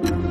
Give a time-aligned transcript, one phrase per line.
[0.00, 0.27] thank you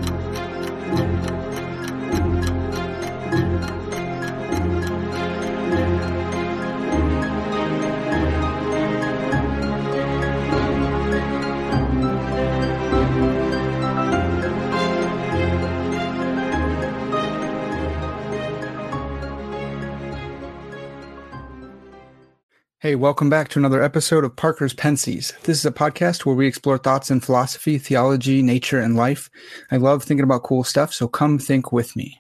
[22.88, 25.38] Hey, welcome back to another episode of Parker's Pensées.
[25.42, 29.30] This is a podcast where we explore thoughts in philosophy, theology, nature, and life.
[29.70, 32.18] I love thinking about cool stuff, so come think with me.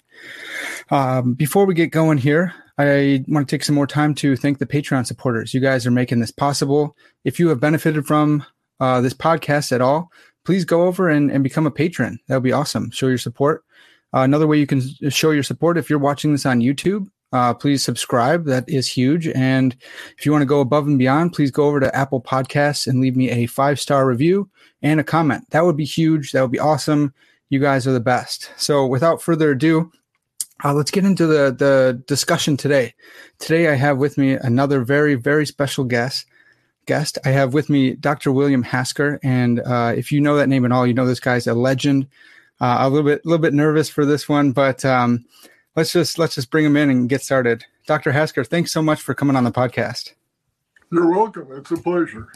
[0.91, 4.57] Um, before we get going here, I want to take some more time to thank
[4.57, 5.53] the Patreon supporters.
[5.53, 6.97] You guys are making this possible.
[7.23, 8.45] If you have benefited from
[8.81, 10.11] uh, this podcast at all,
[10.43, 12.19] please go over and, and become a patron.
[12.27, 12.91] That would be awesome.
[12.91, 13.63] Show your support.
[14.13, 14.81] Uh, another way you can
[15.11, 18.45] show your support if you're watching this on YouTube uh, please subscribe.
[18.45, 19.27] That is huge.
[19.27, 19.75] And
[20.17, 22.99] if you want to go above and beyond, please go over to Apple Podcasts and
[22.99, 24.49] leave me a five star review
[24.81, 25.49] and a comment.
[25.51, 26.31] That would be huge.
[26.31, 27.13] That would be awesome.
[27.49, 28.51] You guys are the best.
[28.57, 29.91] So without further ado,
[30.63, 32.93] uh, let's get into the, the discussion today.
[33.39, 36.25] Today, I have with me another very, very special guest.
[36.87, 38.31] Guest, I have with me Dr.
[38.31, 41.45] William Hasker, and uh, if you know that name at all, you know this guy's
[41.45, 42.07] a legend.
[42.59, 45.25] Uh, a little bit, a little bit nervous for this one, but um,
[45.77, 47.63] let's just let's just bring him in and get started.
[47.85, 48.11] Dr.
[48.11, 50.11] Hasker, thanks so much for coming on the podcast.
[50.91, 51.47] You're welcome.
[51.51, 52.27] It's a pleasure.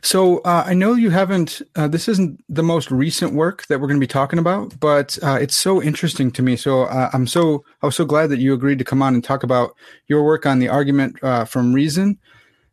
[0.00, 1.60] So uh, I know you haven't.
[1.76, 5.18] Uh, this isn't the most recent work that we're going to be talking about, but
[5.22, 6.56] uh, it's so interesting to me.
[6.56, 9.22] So uh, I'm so I was so glad that you agreed to come on and
[9.22, 9.74] talk about
[10.06, 12.18] your work on the argument uh, from reason,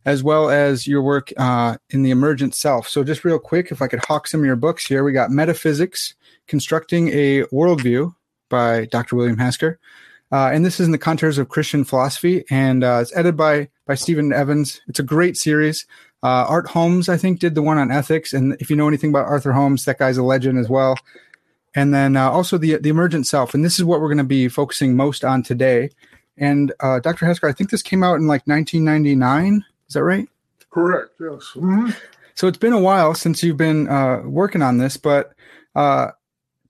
[0.04, 2.88] as well as your work uh, in the emergent self.
[2.88, 5.30] So just real quick, if I could hawk some of your books here, we got
[5.30, 6.14] metaphysics,
[6.46, 8.14] constructing a worldview,
[8.50, 9.16] by Dr.
[9.16, 9.78] William Hasker.
[10.32, 13.68] Uh, and this is in the contours of Christian philosophy, and uh, it's edited by
[13.86, 14.80] by Stephen Evans.
[14.86, 15.86] It's a great series.
[16.22, 19.10] Uh, Art Holmes, I think, did the one on ethics, and if you know anything
[19.10, 20.96] about Arthur Holmes, that guy's a legend as well.
[21.74, 24.24] And then uh, also the the emergent self, and this is what we're going to
[24.24, 25.90] be focusing most on today.
[26.36, 27.26] And uh, Dr.
[27.26, 29.64] Hasker, I think this came out in like 1999.
[29.88, 30.28] Is that right?
[30.70, 31.10] Correct.
[31.20, 31.52] Yes.
[31.54, 31.90] Mm-hmm.
[32.34, 35.34] So it's been a while since you've been uh, working on this, but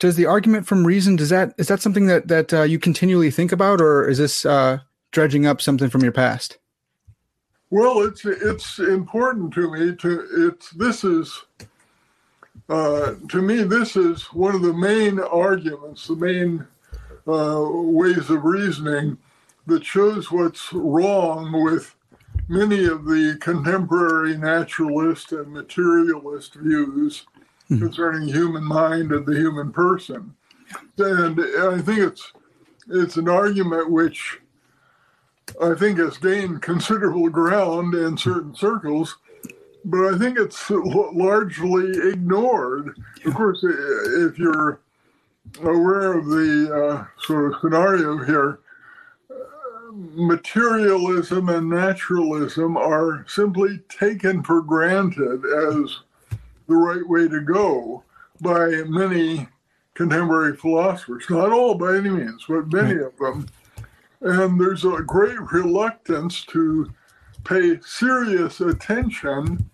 [0.00, 3.30] does the argument from reason does that is that something that that uh, you continually
[3.30, 4.78] think about, or is this uh,
[5.12, 6.58] dredging up something from your past?
[7.68, 11.44] Well, it's it's important to me to it's this is
[12.68, 16.66] uh, to me this is one of the main arguments, the main
[17.28, 19.18] uh, ways of reasoning
[19.66, 21.94] that shows what's wrong with
[22.48, 27.26] many of the contemporary naturalist and materialist views
[27.70, 27.78] mm-hmm.
[27.78, 30.34] concerning human mind and the human person.
[30.98, 32.32] And I think it's
[32.88, 34.40] it's an argument which
[35.60, 39.16] I think has gained considerable ground in certain circles,
[39.84, 42.96] but I think it's largely ignored.
[43.24, 44.80] Of course, if you're
[45.62, 48.60] aware of the uh, sort of scenario here,
[49.92, 56.00] materialism and naturalism are simply taken for granted as
[56.70, 58.04] the right way to go
[58.40, 59.48] by many
[59.94, 61.24] contemporary philosophers.
[61.28, 63.46] Not all by any means, but many of them.
[64.22, 66.90] And there's a great reluctance to
[67.44, 69.68] pay serious attention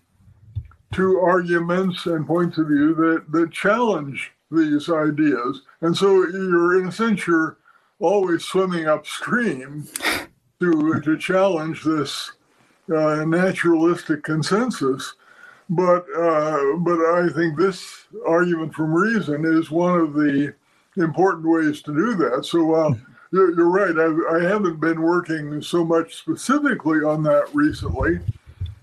[0.93, 5.61] to arguments and points of view that, that challenge these ideas.
[5.81, 7.57] And so you're, in a sense, you're
[7.99, 9.87] always swimming upstream
[10.59, 12.31] to, to challenge this
[12.93, 15.13] uh, naturalistic consensus
[15.69, 20.53] but uh, but I think this argument from reason is one of the
[20.95, 22.45] important ways to do that.
[22.45, 22.93] So uh,
[23.31, 23.97] you're, you're, right.
[23.97, 28.19] I, I haven't been working so much specifically on that recently,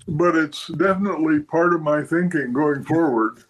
[0.06, 3.43] but it's definitely part of my thinking going forward.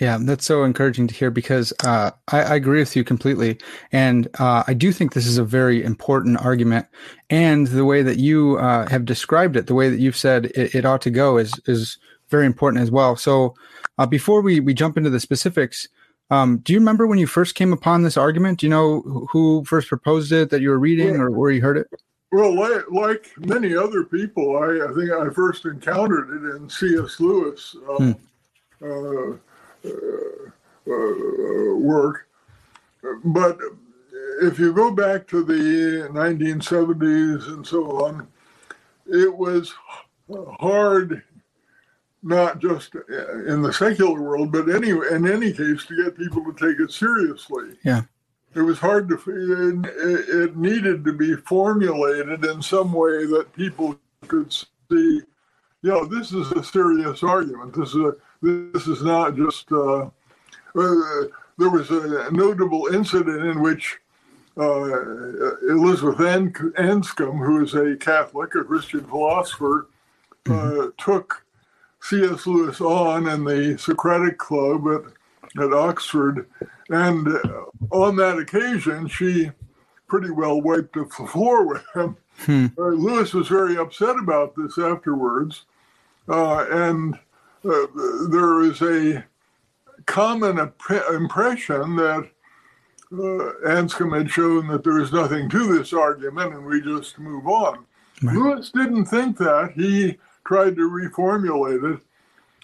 [0.00, 3.58] Yeah, that's so encouraging to hear because uh, I, I, agree with you completely,
[3.92, 6.86] and uh, I do think this is a very important argument.
[7.28, 10.74] And the way that you uh, have described it, the way that you've said it,
[10.74, 13.16] it ought to go, is is very important as well.
[13.16, 13.54] So,
[13.98, 15.88] uh, before we we jump into the specifics,
[16.30, 18.60] um, do you remember when you first came upon this argument?
[18.60, 21.78] Do you know who first proposed it that you were reading or where you heard
[21.78, 21.88] it?
[22.30, 27.18] Well, like, like many other people, I, I, think I first encountered it in C.S.
[27.20, 28.84] Lewis' um, hmm.
[28.84, 32.28] uh, uh, uh, work.
[33.24, 33.58] But
[34.42, 38.28] if you go back to the 1970s and so on,
[39.06, 39.72] it was
[40.60, 41.22] hard
[42.22, 46.52] not just in the secular world, but any in any case, to get people to
[46.52, 47.76] take it seriously.
[47.84, 48.02] Yeah,
[48.54, 49.14] it was hard to.
[49.14, 54.66] It, it needed to be formulated in some way that people could see.
[54.90, 57.74] You know, this is a serious argument.
[57.74, 59.70] This is a, this is not just.
[59.70, 60.10] Uh,
[60.74, 61.22] uh,
[61.58, 63.98] there was a notable incident in which
[64.56, 65.02] uh,
[65.68, 69.88] Elizabeth Anscombe, who is a Catholic, a Christian philosopher,
[70.46, 70.88] uh, mm-hmm.
[70.98, 71.44] took
[72.08, 72.46] C.S.
[72.46, 76.48] Lewis on in the Socratic Club at, at Oxford.
[76.88, 79.50] And uh, on that occasion, she
[80.06, 82.16] pretty well wiped the floor with him.
[82.38, 82.66] Hmm.
[82.78, 85.64] Uh, Lewis was very upset about this afterwards.
[86.28, 87.14] Uh, and
[87.64, 87.86] uh,
[88.30, 89.24] there is a
[90.06, 92.30] common impression that
[93.12, 97.46] uh, Anscombe had shown that there is nothing to this argument and we just move
[97.46, 97.84] on.
[98.22, 98.34] Right.
[98.36, 99.72] Lewis didn't think that.
[99.74, 100.16] He
[100.48, 102.00] tried to reformulate it,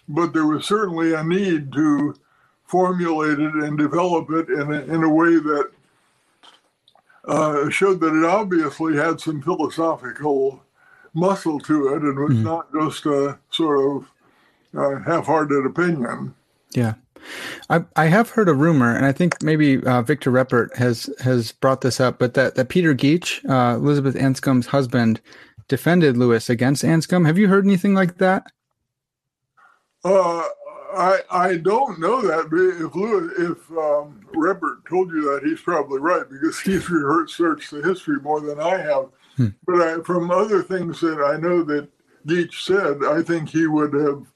[0.09, 2.15] but there was certainly a need to
[2.65, 5.71] formulate it and develop it in a, in a way that
[7.29, 10.63] uh, showed that it obviously had some philosophical
[11.13, 12.45] muscle to it and was mm-hmm.
[12.45, 14.09] not just a sort of
[14.77, 16.35] uh, half-hearted opinion.
[16.73, 16.95] Yeah.
[17.71, 21.53] I, I have heard a rumor, and I think maybe uh, Victor Reppert has has
[21.53, 25.21] brought this up, but that, that Peter Geach, uh, Elizabeth Anscombe's husband,
[25.69, 27.27] defended Lewis against Anscombe.
[27.27, 28.47] Have you heard anything like that?
[30.05, 30.45] Uh,
[30.95, 32.51] I I don't know that.
[32.51, 34.21] But if Lewis, if um,
[34.89, 39.07] told you that, he's probably right because he's researched the history more than I have.
[39.37, 39.49] Hmm.
[39.67, 41.89] But I, from other things that I know that
[42.27, 44.27] Geach said, I think he would have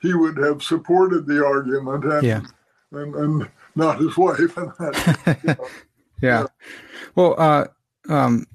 [0.00, 2.40] he would have supported the argument and yeah.
[2.92, 4.56] and, and not his wife.
[4.56, 5.68] And that, you know,
[6.20, 6.40] yeah.
[6.40, 6.46] yeah.
[7.14, 7.66] Well, uh,
[8.08, 8.46] um,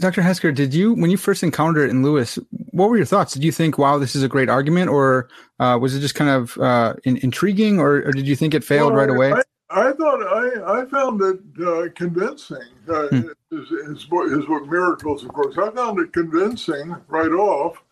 [0.00, 0.22] Dr.
[0.22, 2.38] Hasker, did you, when you first encountered it in Lewis,
[2.70, 3.34] what were your thoughts?
[3.34, 5.28] Did you think, wow, this is a great argument, or
[5.58, 8.62] uh, was it just kind of uh, in, intriguing, or, or, did you think it
[8.62, 9.32] failed well, right away?
[9.32, 12.62] I, I, thought I, I found it uh, convincing.
[12.88, 13.28] Uh, hmm.
[13.50, 15.56] His, his, book, his book Miracles, of course.
[15.58, 17.82] I found it convincing right off,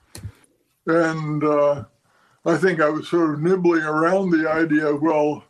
[0.87, 1.85] and uh,
[2.45, 5.45] I think I was sort of nibbling around the idea of well,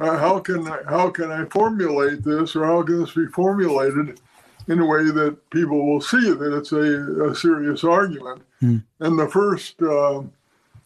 [0.00, 4.20] uh, how can I, how can I formulate this, or how can this be formulated
[4.68, 8.42] in a way that people will see that it's a, a serious argument?
[8.62, 8.82] Mm.
[9.00, 10.22] And the first uh,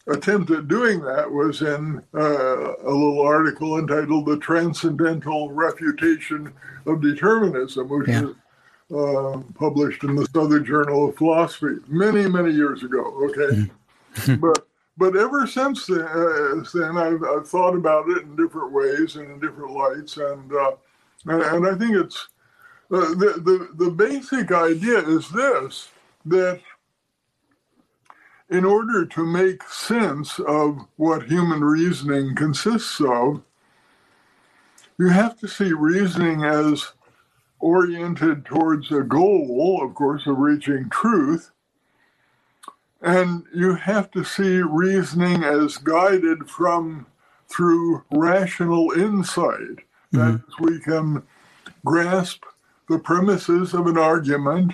[0.07, 6.53] attempt at doing that was in uh, a little article entitled "The Transcendental Refutation
[6.85, 8.21] of Determinism," which yeah.
[8.21, 8.35] was
[8.91, 13.03] uh, published in the Southern Journal of Philosophy many many years ago.
[13.29, 13.69] Okay,
[14.15, 14.39] mm.
[14.41, 14.65] but
[14.97, 19.31] but ever since then, uh, then I've, I've, thought about it in different ways and
[19.31, 20.71] in different lights, and uh,
[21.25, 22.27] and I think it's
[22.89, 25.89] the, the the basic idea is this
[26.25, 26.61] that
[28.49, 33.43] in order to make sense of what human reasoning consists of,
[34.97, 36.93] you have to see reasoning as
[37.59, 41.51] oriented towards a goal, of course, of reaching truth
[43.01, 47.05] and you have to see reasoning as guided from
[47.47, 49.79] through rational insight.
[50.13, 50.17] Mm-hmm.
[50.17, 51.23] That is, we can
[51.85, 52.43] grasp
[52.89, 54.73] the premises of an argument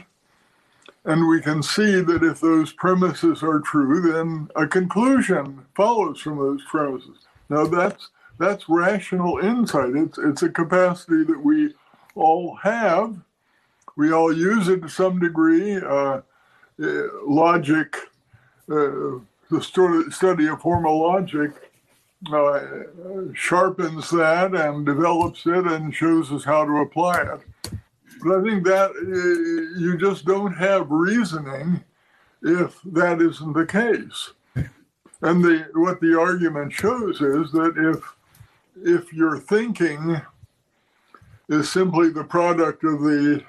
[1.05, 6.37] and we can see that if those premises are true, then a conclusion follows from
[6.37, 7.17] those premises.
[7.49, 8.09] Now that's
[8.39, 9.95] that's rational insight.
[9.95, 11.75] It's it's a capacity that we
[12.15, 13.15] all have.
[13.95, 15.77] We all use it to some degree.
[15.77, 16.21] Uh,
[16.83, 17.95] eh, logic
[18.69, 19.19] uh,
[19.51, 21.51] the study of formal logic
[22.33, 22.61] uh,
[23.35, 27.79] sharpens that and develops it and shows us how to apply it.
[28.25, 31.83] But I think that uh, you just don't have reasoning
[32.41, 34.31] if that isn't the case.
[35.21, 38.15] And the what the argument shows is that if
[38.83, 40.19] if your thinking
[41.49, 43.43] is simply the product of the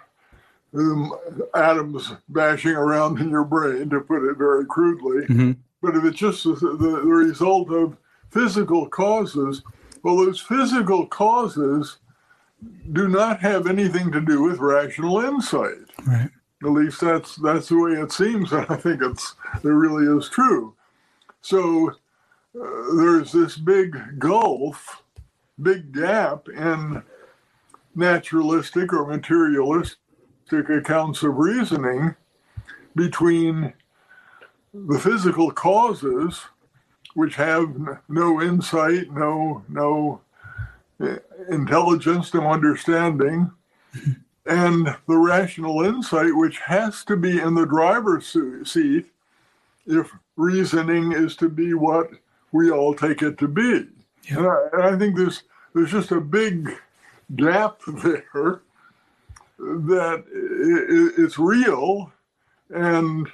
[0.74, 1.10] um,
[1.54, 5.26] atoms bashing around in your brain, to put it very crudely.
[5.26, 5.52] Mm-hmm.
[5.80, 7.96] But if it's just the, the, the, result of
[8.30, 9.62] physical causes,
[10.02, 11.96] well, those physical causes
[12.92, 15.78] do not have anything to do with rational insight.
[16.06, 16.30] Right.
[16.62, 20.28] At least that's that's the way it seems, and I think it's it really is
[20.28, 20.74] true.
[21.42, 25.02] So uh, there's this big gulf,
[25.60, 27.02] big gap in
[27.94, 29.98] naturalistic or materialistic
[30.50, 32.14] accounts of reasoning
[32.94, 33.74] between
[34.72, 36.40] the physical causes,
[37.14, 37.76] which have
[38.08, 40.20] no insight, no no
[41.02, 41.18] eh,
[41.50, 43.50] intelligence, no understanding,
[44.46, 49.06] and the rational insight, which has to be in the driver's seat
[49.86, 52.10] if reasoning is to be what
[52.52, 53.86] we all take it to be.
[54.28, 54.38] Yeah.
[54.38, 55.42] And, I, and I think there's
[55.74, 56.70] there's just a big
[57.34, 58.62] gap there
[59.58, 60.24] that
[61.22, 62.12] it's real,
[62.70, 63.26] and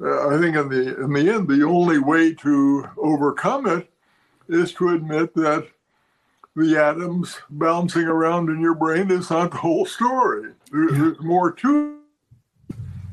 [0.00, 3.90] uh, I think in the in the end, the only way to overcome it
[4.48, 5.68] is to admit that
[6.56, 10.52] the atoms bouncing around in your brain is not the whole story.
[10.72, 11.98] There's more to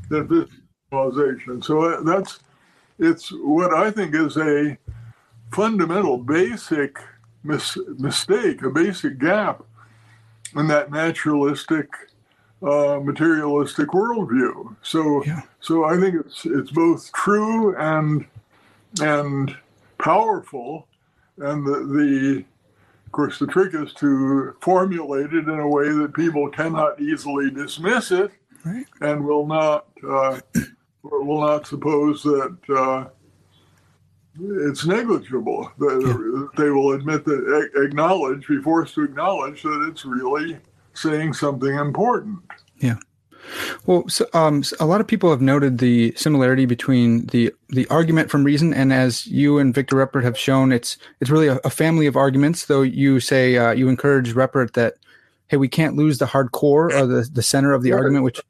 [0.09, 0.49] than this
[0.89, 1.61] causation.
[1.61, 2.39] So that's
[2.99, 4.77] it's what I think is a
[5.51, 6.97] fundamental, basic
[7.43, 9.63] mis- mistake, a basic gap
[10.55, 11.87] in that naturalistic,
[12.61, 14.75] uh, materialistic worldview.
[14.83, 15.41] So, yeah.
[15.59, 18.25] so I think it's it's both true and
[19.01, 19.55] and
[19.97, 20.87] powerful,
[21.37, 22.45] and the, the
[23.13, 27.51] of course the trick is to formulate it in a way that people cannot easily
[27.51, 28.31] dismiss it,
[28.65, 28.87] right.
[29.01, 30.39] and will not uh,
[31.03, 32.57] will not suppose that.
[32.75, 33.09] Uh,
[34.41, 35.71] it's negligible.
[35.77, 36.63] That yeah.
[36.63, 40.57] They will admit that, acknowledge, be forced to acknowledge that it's really
[40.95, 42.39] saying something important.
[42.79, 42.97] Yeah.
[43.85, 48.29] Well, so, um, a lot of people have noted the similarity between the the argument
[48.29, 51.69] from reason and, as you and Victor Reppert have shown, it's it's really a, a
[51.69, 52.65] family of arguments.
[52.65, 54.95] Though you say uh, you encourage Reppert that,
[55.47, 57.97] hey, we can't lose the hardcore or the the center of the right.
[57.97, 58.23] argument.
[58.23, 58.41] Which,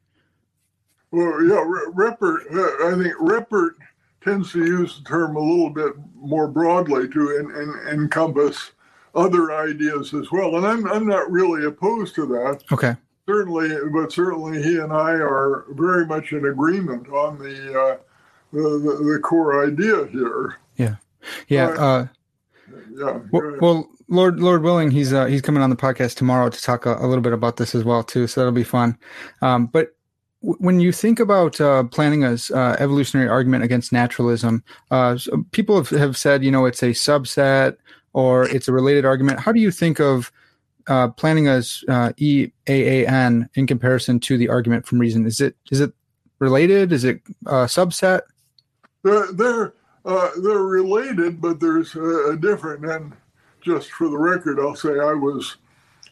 [1.12, 2.54] well, yeah, Reppert.
[2.54, 3.72] Uh, I think Reppert
[4.22, 8.72] tends to use the term a little bit more broadly to en- en- encompass
[9.16, 10.56] other ideas as well.
[10.56, 12.64] And I'm, I'm not really opposed to that.
[12.72, 12.96] Okay.
[13.27, 17.98] Certainly, but certainly he and I are very much in agreement on the uh,
[18.51, 20.58] the, the, the, core idea here.
[20.75, 20.96] Yeah,
[21.48, 22.08] yeah, uh,
[22.92, 23.20] yeah.
[23.32, 26.86] Well, well, Lord Lord willing, he's uh, he's coming on the podcast tomorrow to talk
[26.86, 28.27] a, a, little bit about this as well too.
[28.27, 28.98] So that'll be fun.
[29.42, 29.96] Um, but
[30.42, 34.62] when you think about uh, Plantinga's uh, evolutionary argument against naturalism,
[34.92, 35.18] uh,
[35.51, 37.77] people have, have, said, you know, it's a subset
[38.12, 39.39] or it's a related argument.
[39.39, 40.34] How do you think of
[40.88, 45.25] uh, Plantinga's uh, EAAN in comparison to the argument from reason?
[45.25, 45.94] Is it is it
[46.40, 46.92] related?
[46.92, 48.22] Is it a subset?
[49.04, 49.74] They're they're,
[50.06, 52.86] uh, they're related, but there's a different.
[52.86, 53.13] And
[53.62, 55.58] just for the record, I'll say I was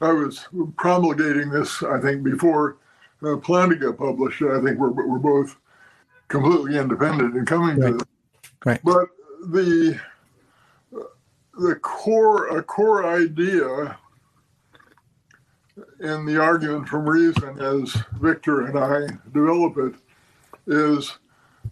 [0.02, 0.48] I was
[0.78, 1.84] promulgating this.
[1.84, 2.78] I think before
[3.24, 4.52] uh, Plantinga published it.
[4.52, 5.58] I think we're we're both
[6.28, 7.92] completely independent in coming right.
[7.92, 8.08] to this.
[8.66, 8.82] Right.
[8.84, 9.08] But
[9.50, 10.00] the
[11.60, 13.98] the core a core idea
[16.00, 19.96] in the argument from reason, as Victor and I develop it,
[20.68, 21.18] is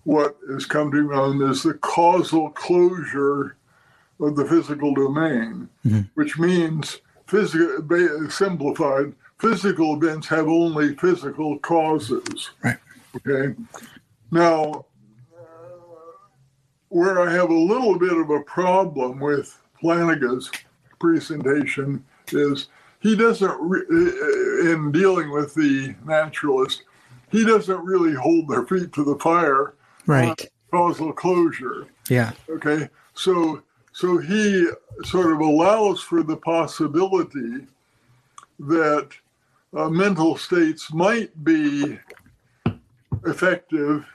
[0.04, 3.58] what has come to be known as the causal closure
[4.20, 6.02] of the physical domain, mm-hmm.
[6.16, 12.52] which means physical simplified physical events have only physical causes.
[12.64, 12.78] Right.
[13.16, 13.56] Okay.
[14.32, 14.86] Now,
[16.90, 20.52] where I have a little bit of a problem with Plantinga's
[21.00, 22.68] presentation is
[23.00, 26.84] he doesn't, re- in dealing with the naturalist,
[27.32, 29.74] he doesn't really hold their feet to the fire.
[30.06, 30.50] Right.
[30.72, 31.88] Causal closure.
[32.10, 32.32] Yeah.
[32.50, 32.90] Okay.
[33.14, 34.70] So, so he
[35.04, 37.66] sort of allows for the possibility
[38.60, 39.10] that
[39.76, 42.00] uh, mental states might be
[43.26, 44.06] effective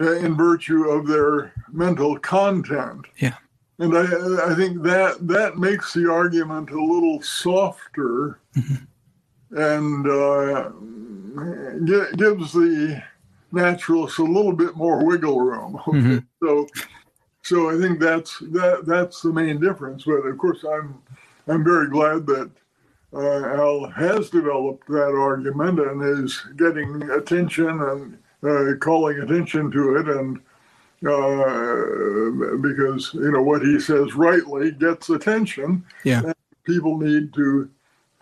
[0.00, 3.06] uh, in virtue of their mental content.
[3.18, 3.36] Yeah.
[3.78, 9.56] And I, I think that that makes the argument a little softer mm-hmm.
[9.56, 10.68] and uh,
[12.16, 13.02] gives the
[13.50, 15.76] naturalist a little bit more wiggle room.
[15.88, 15.98] Okay?
[15.98, 16.18] Mm-hmm.
[16.42, 16.66] So,
[17.42, 20.04] so I think that's that that's the main difference.
[20.04, 21.00] But of course, I'm
[21.48, 22.50] I'm very glad that
[23.12, 29.96] uh, Al has developed that argument and is getting attention and uh, calling attention to
[29.96, 30.40] it, and
[31.04, 35.84] uh, because you know what he says rightly gets attention.
[36.04, 36.32] Yeah,
[36.64, 37.68] people need to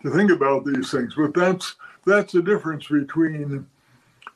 [0.03, 3.67] to think about these things, but that's that's the difference between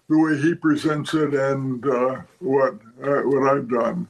[0.10, 2.74] the way he presents it and uh, what
[3.04, 4.08] uh, what I've done.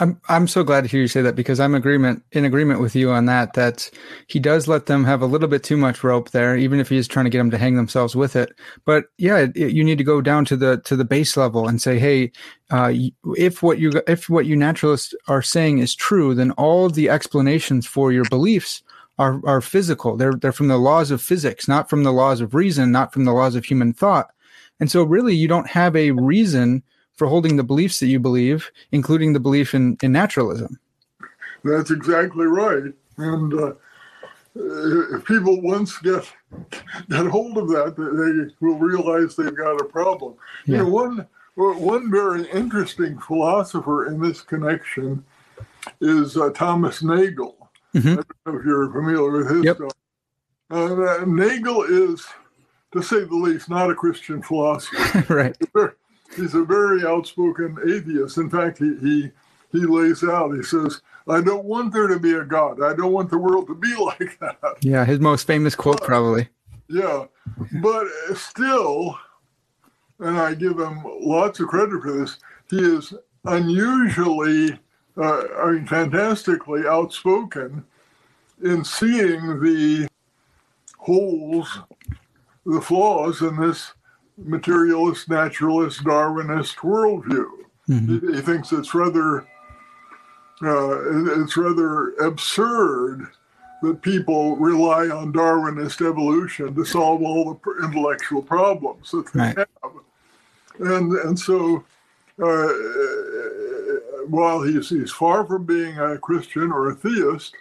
[0.00, 2.94] I'm I'm so glad to hear you say that because I'm agreement in agreement with
[2.94, 3.54] you on that.
[3.54, 3.90] That
[4.28, 7.08] he does let them have a little bit too much rope there, even if he's
[7.08, 8.52] trying to get them to hang themselves with it.
[8.84, 11.82] But yeah, it, you need to go down to the to the base level and
[11.82, 12.30] say, hey,
[12.70, 12.92] uh,
[13.36, 17.86] if what you if what you naturalists are saying is true, then all the explanations
[17.86, 18.82] for your beliefs
[19.18, 20.16] are are physical.
[20.16, 23.24] They're they're from the laws of physics, not from the laws of reason, not from
[23.24, 24.30] the laws of human thought.
[24.80, 26.84] And so, really, you don't have a reason
[27.18, 30.78] for holding the beliefs that you believe, including the belief in, in naturalism.
[31.64, 32.92] That's exactly right.
[33.16, 33.72] And uh,
[34.54, 36.24] if people once get
[37.10, 40.34] get hold of that, they will realize they've got a problem.
[40.64, 40.78] Yeah.
[40.78, 45.24] You know, one one very interesting philosopher in this connection
[46.00, 47.56] is uh, Thomas Nagel.
[47.94, 48.08] Mm-hmm.
[48.08, 49.76] I don't know if you're familiar with his yep.
[49.76, 49.92] stuff.
[50.70, 52.24] Uh, Nagel is,
[52.92, 55.34] to say the least, not a Christian philosopher.
[55.34, 55.56] right
[56.36, 58.38] he's a very outspoken atheist.
[58.38, 59.30] In fact, he he
[59.72, 60.54] he lays out.
[60.54, 62.82] He says I don't want there to be a God.
[62.82, 64.76] I don't want the world to be like that.
[64.80, 66.48] Yeah, his most famous quote, probably.
[66.88, 67.26] Yeah,
[67.82, 69.18] but still,
[70.20, 72.38] and I give him lots of credit for this,
[72.70, 73.12] he is
[73.44, 74.78] unusually,
[75.18, 77.84] uh, I mean, fantastically outspoken
[78.62, 80.08] in seeing the
[80.96, 81.78] holes,
[82.64, 83.92] the flaws in this
[84.38, 87.48] materialist, naturalist, Darwinist worldview.
[87.88, 88.28] Mm-hmm.
[88.28, 89.40] He, he, thinks it's rather
[90.62, 93.28] uh, it's rather absurd
[93.82, 99.56] that people rely on Darwinist evolution to solve all the intellectual problems that they right.
[99.56, 99.92] have.
[100.80, 101.84] And, and so,
[102.42, 102.68] uh,
[104.26, 107.54] while he's, he's far from being a Christian or a theist,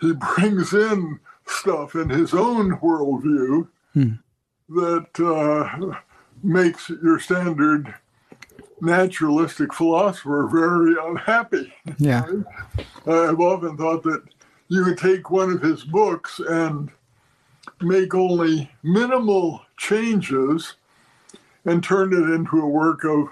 [0.00, 4.12] he brings in stuff in his own worldview hmm.
[4.68, 5.98] That uh,
[6.42, 7.94] makes your standard
[8.80, 11.72] naturalistic philosopher very unhappy.
[11.98, 12.24] Yeah.
[13.06, 14.22] I've often thought that
[14.68, 16.90] you could take one of his books and
[17.80, 20.74] make only minimal changes
[21.64, 23.28] and turn it into a work of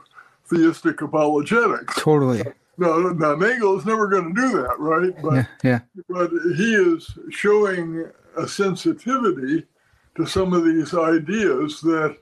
[0.46, 1.94] theistic apologetics.
[2.00, 2.42] Totally.
[2.78, 5.14] Now, now Nagel is never going to do that, right?
[5.22, 5.80] But, yeah, yeah.
[6.08, 9.64] But he is showing a sensitivity
[10.16, 12.16] to some of these ideas that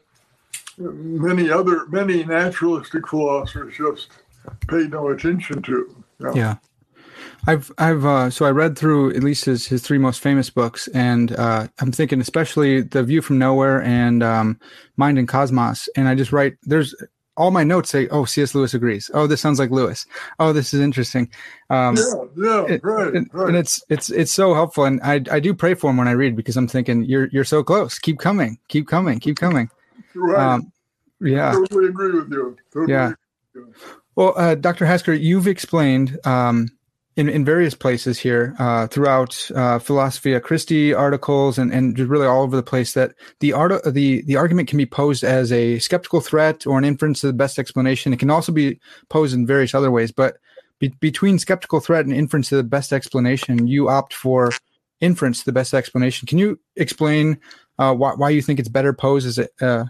[0.79, 4.11] many other many naturalistic philosophers just
[4.69, 6.05] pay no attention to.
[6.35, 6.57] Yeah.
[7.47, 10.89] I've I've uh, so I read through at least his his three most famous books,
[10.89, 14.59] and uh, I'm thinking especially the View from Nowhere and um,
[14.97, 16.95] Mind and Cosmos, and I just write there's
[17.37, 18.55] all my notes say, "Oh, C.S.
[18.55, 20.07] Lewis agrees." Oh, this sounds like Lewis.
[20.38, 21.31] Oh, this is interesting.
[21.71, 21.97] Um,
[22.37, 23.49] yeah, yeah, right, and, right.
[23.49, 26.12] And it's it's it's so helpful, and I I do pray for him when I
[26.12, 27.99] read because I'm thinking you're you're so close.
[27.99, 29.69] Keep coming, keep coming, keep coming.
[30.14, 30.55] Right.
[30.55, 30.73] Um,
[31.21, 31.50] yeah.
[31.50, 32.57] I totally agree with you.
[32.73, 33.12] Totally yeah.
[33.55, 33.73] You.
[34.17, 34.87] Well, uh, Dr.
[34.87, 36.69] Hasker, you've explained um,
[37.16, 42.42] in, in various places here uh, throughout uh, Philosophia Christi articles and, and really all
[42.42, 46.20] over the place that the art the the argument can be posed as a skeptical
[46.20, 48.12] threat or an inference to the best explanation.
[48.12, 50.38] It can also be posed in various other ways, but
[50.81, 54.50] be, between skeptical threat and inference to the best explanation, you opt for
[55.00, 56.27] inference to the best explanation.
[56.27, 57.38] Can you explain
[57.79, 59.85] uh, why, why you think it's better posed as a uh,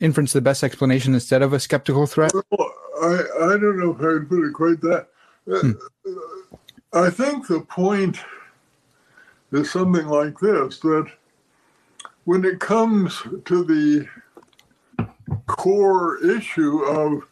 [0.00, 2.32] inference to the best explanation instead of a skeptical threat?
[2.34, 5.08] Well, I, I don't know if I can put it quite that.
[5.50, 5.72] Uh, hmm.
[6.92, 8.18] I think the point
[9.52, 11.10] is something like this that
[12.24, 14.08] when it comes to the
[15.46, 17.22] core issue of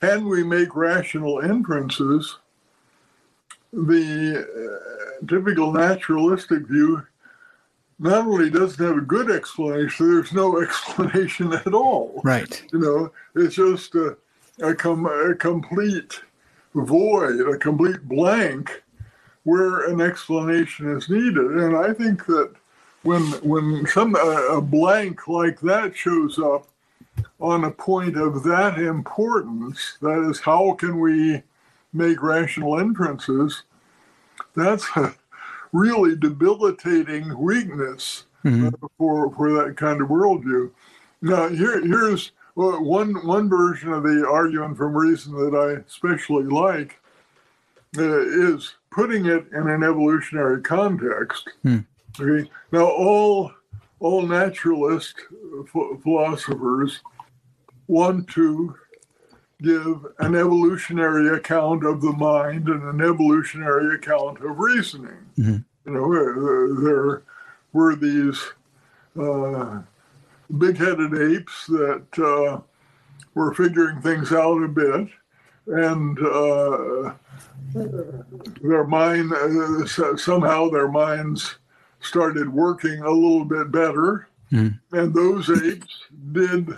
[0.00, 2.38] can we make rational inferences,
[3.72, 7.02] the uh, typical naturalistic view
[8.00, 12.20] not only doesn't have a good explanation, there's no explanation at all.
[12.24, 12.62] Right.
[12.72, 14.16] You know, it's just a,
[14.60, 16.20] a, com- a complete
[16.74, 18.82] void, a complete blank
[19.44, 21.52] where an explanation is needed.
[21.52, 22.52] And I think that
[23.02, 26.68] when when some a blank like that shows up
[27.40, 31.42] on a point of that importance, that is, how can we
[31.92, 33.64] make rational inferences?
[34.54, 35.14] That's a
[35.72, 38.68] really debilitating weakness mm-hmm.
[38.68, 40.70] uh, for for that kind of worldview.
[41.20, 47.00] Now, here here's one one version of the argument from reason that I especially like
[47.96, 51.48] uh, is putting it in an evolutionary context.
[51.62, 51.78] Hmm.
[52.20, 52.50] Okay.
[52.70, 53.52] Now, all
[54.00, 55.14] all naturalist
[56.02, 57.00] philosophers
[57.86, 58.74] want to
[59.62, 65.24] give an evolutionary account of the mind and an evolutionary account of reasoning.
[65.38, 65.58] Mm-hmm.
[65.86, 67.22] You know, uh, there
[67.72, 68.40] were these
[69.18, 69.82] uh,
[70.58, 72.60] big-headed apes that uh,
[73.34, 75.08] were figuring things out a bit,
[75.66, 77.12] and uh,
[78.62, 81.56] their mind uh, somehow their minds
[82.00, 84.78] started working a little bit better, mm.
[84.92, 86.68] and those apes did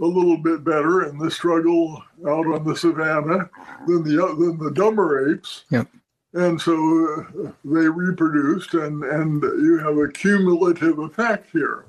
[0.00, 3.48] a little bit better in the struggle out on the savannah
[3.86, 5.64] than the than the dumber apes.
[5.70, 5.88] Yep.
[6.34, 11.84] And so uh, they reproduced, and and you have a cumulative effect here.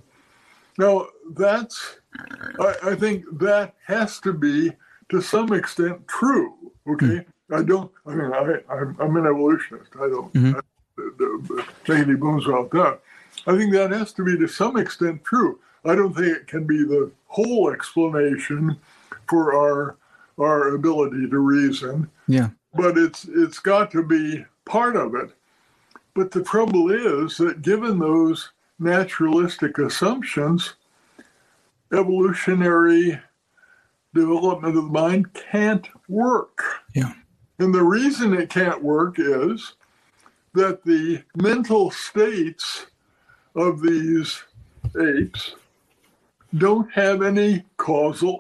[0.78, 1.98] Now that's
[2.60, 4.72] I, I think that has to be
[5.10, 6.54] to some extent true.
[6.88, 7.06] Okay.
[7.06, 7.26] Mm.
[7.54, 7.92] I don't.
[8.08, 9.92] I mean, I, I'm, I'm an evolutionist.
[9.96, 11.58] I don't mm-hmm.
[11.88, 13.00] make any bones about that.
[13.46, 15.60] I think that has to be to some extent true.
[15.84, 18.78] I don't think it can be the whole explanation
[19.28, 19.98] for our
[20.40, 22.10] our ability to reason.
[22.28, 22.50] Yeah.
[22.74, 25.30] But it's it's got to be part of it.
[26.16, 30.74] But the trouble is that given those naturalistic assumptions,
[31.94, 33.20] evolutionary
[34.14, 36.64] development of the mind can't work.
[36.94, 37.14] Yeah
[37.60, 39.74] And the reason it can't work is
[40.54, 42.88] that the mental states
[43.56, 44.42] of these
[45.00, 45.56] apes
[46.58, 48.40] don't have any causal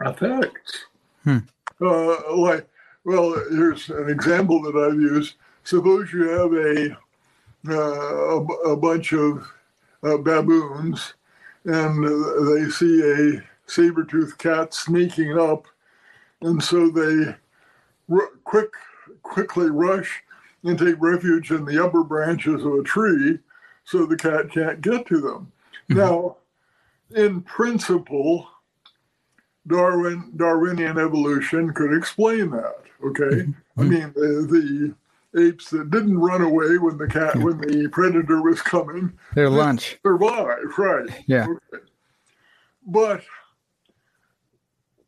[0.00, 0.86] effects.
[1.24, 1.38] Hmm.
[1.80, 2.66] Uh, like,
[3.04, 5.34] well, here's an example that I've used.
[5.64, 6.96] Suppose you have a
[7.68, 9.48] uh, a, a, bunch of
[10.02, 11.14] uh, baboons
[11.64, 12.04] and
[12.48, 15.66] they see a saber-toothed cat sneaking up,
[16.40, 17.34] and so they
[18.10, 18.70] r- quick
[19.22, 20.22] quickly rush
[20.64, 23.38] and take refuge in the upper branches of a tree
[23.84, 25.52] so the cat can't get to them.
[25.90, 25.98] Mm-hmm.
[25.98, 26.36] Now,
[27.14, 28.48] in principle,
[29.66, 32.82] Darwin Darwinian evolution could explain that.
[33.04, 33.80] Okay, mm-hmm.
[33.80, 34.94] I mean the, the,
[35.36, 39.98] apes that didn't run away when the cat when the predator was coming, their lunch
[40.02, 41.08] survived, right?
[41.26, 41.84] Yeah, okay.
[42.86, 43.22] but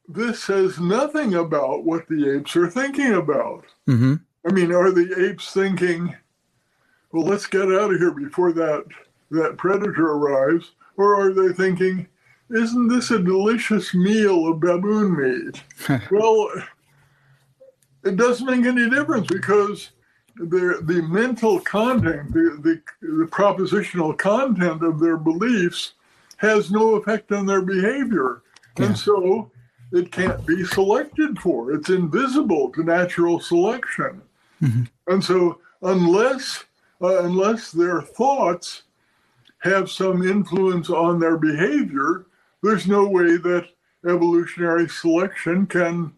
[0.08, 3.64] this says nothing about what the apes are thinking about.
[3.88, 4.14] Mm-hmm.
[4.46, 6.14] I mean, are the apes thinking,
[7.12, 8.84] "Well, let's get out of here before that
[9.30, 12.08] that predator arrives," or are they thinking?
[12.50, 15.62] isn't this a delicious meal of baboon meat?
[16.10, 16.48] well,
[18.04, 19.90] it doesn't make any difference because
[20.36, 25.94] the, the mental content, the, the, the propositional content of their beliefs
[26.38, 28.42] has no effect on their behavior.
[28.78, 28.86] Yeah.
[28.86, 29.50] And so
[29.92, 31.72] it can't be selected for.
[31.72, 34.20] It's invisible to natural selection.
[34.60, 34.84] Mm-hmm.
[35.06, 36.64] And so unless
[37.02, 38.84] uh, unless their thoughts
[39.58, 42.26] have some influence on their behavior,
[42.62, 43.68] there's no way that
[44.06, 46.12] evolutionary selection can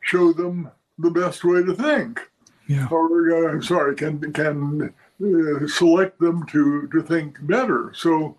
[0.00, 2.20] show them the best way to think.
[2.66, 2.88] Yeah.
[2.90, 7.92] Or, uh, sorry, can can uh, select them to to think better.
[7.94, 8.36] So,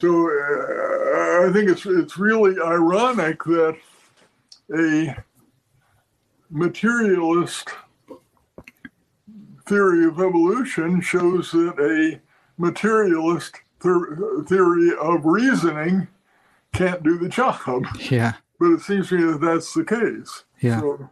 [0.00, 3.76] so uh, I think it's it's really ironic that
[4.76, 5.16] a
[6.50, 7.70] materialist
[9.66, 12.20] theory of evolution shows that a
[12.60, 16.08] materialist theory of reasoning
[16.72, 17.86] can't do the job.
[18.10, 18.34] Yeah.
[18.60, 20.44] But it seems to me that that's the case.
[20.60, 20.80] Yeah.
[20.80, 21.10] So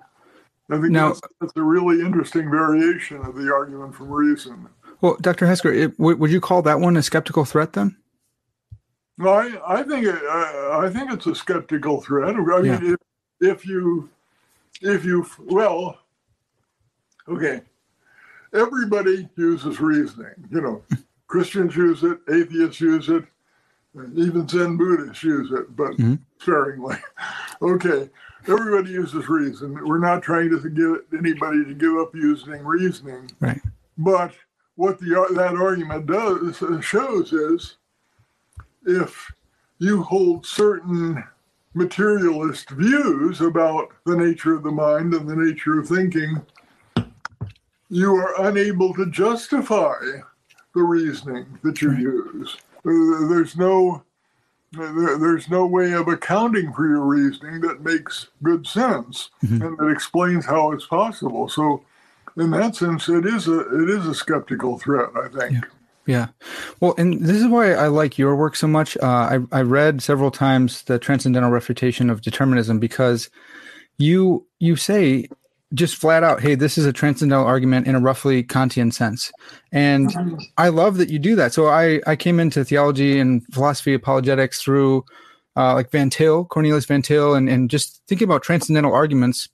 [0.71, 4.69] I think now, that's, that's, a really interesting variation of the argument from reason.
[5.01, 5.47] Well, Dr.
[5.47, 7.97] Hasker, it, w- would you call that one a skeptical threat then?
[9.19, 12.35] No, I, I think it, I, I think it's a skeptical threat.
[12.35, 12.79] I yeah.
[12.79, 12.99] mean, if,
[13.41, 14.09] if you,
[14.81, 15.99] if you, well,
[17.29, 17.63] okay,
[18.55, 20.49] everybody uses reasoning.
[20.51, 20.83] You know,
[21.27, 23.25] Christians use it, atheists use it,
[24.15, 26.15] even Zen Buddhists use it, but mm-hmm.
[26.39, 26.97] sparingly.
[27.63, 28.09] okay,
[28.49, 29.75] everybody uses reason.
[29.87, 33.31] We're not trying to get anybody to give up using reasoning.
[33.41, 33.61] Right.
[33.99, 34.33] But
[34.77, 37.77] what the that argument does uh, shows is
[38.87, 39.31] if
[39.79, 41.23] you hold certain
[41.75, 46.41] materialist views about the nature of the mind and the nature of thinking,
[47.89, 50.01] you are unable to justify
[50.75, 52.01] the reasoning that you right.
[52.01, 52.57] use.
[52.85, 54.03] There's no
[54.73, 59.63] there's no way of accounting for your reasoning that makes good sense mm-hmm.
[59.63, 61.49] and that explains how it's possible.
[61.49, 61.85] So,
[62.37, 65.11] in that sense, it is a it is a skeptical threat.
[65.17, 65.53] I think.
[65.53, 65.71] Yeah.
[66.07, 66.29] Yeah.
[66.81, 68.97] Well, and this is why I like your work so much.
[68.97, 73.31] Uh, I, I read several times the Transcendental Refutation of Determinism because
[73.99, 75.29] you you say
[75.75, 79.31] just flat out, hey, this is a transcendental argument in a roughly Kantian sense.
[79.71, 80.11] And
[80.59, 81.53] I love that you do that.
[81.53, 85.05] So I, I came into theology and philosophy apologetics through
[85.57, 89.49] uh, like Van Til, Cornelius Van Til, and, and just thinking about transcendental arguments.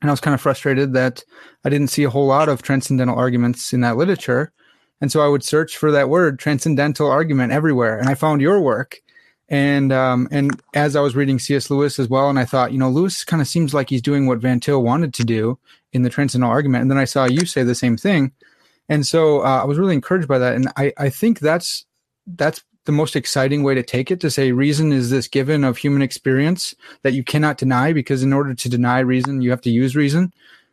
[0.00, 1.22] And I was kind of frustrated that
[1.64, 4.52] I didn't see a whole lot of transcendental arguments in that literature.
[5.00, 7.98] And so I would search for that word, transcendental argument, everywhere.
[7.98, 9.00] And I found your work.
[9.52, 11.68] And um, and as I was reading C.S.
[11.68, 14.26] Lewis as well, and I thought, you know, Lewis kind of seems like he's doing
[14.26, 15.58] what Van Til wanted to do
[15.92, 16.80] in the Transcendental Argument.
[16.80, 18.32] And then I saw you say the same thing,
[18.88, 20.56] and so uh, I was really encouraged by that.
[20.56, 21.84] And I I think that's
[22.26, 25.76] that's the most exciting way to take it to say reason is this given of
[25.76, 29.70] human experience that you cannot deny because in order to deny reason you have to
[29.70, 30.32] use reason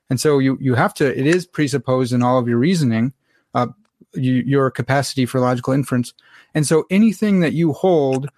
[0.09, 3.13] and so you you have to it is presupposed in all of your reasoning
[3.53, 3.67] uh,
[4.15, 6.13] you, your capacity for logical inference
[6.55, 8.29] and so anything that you hold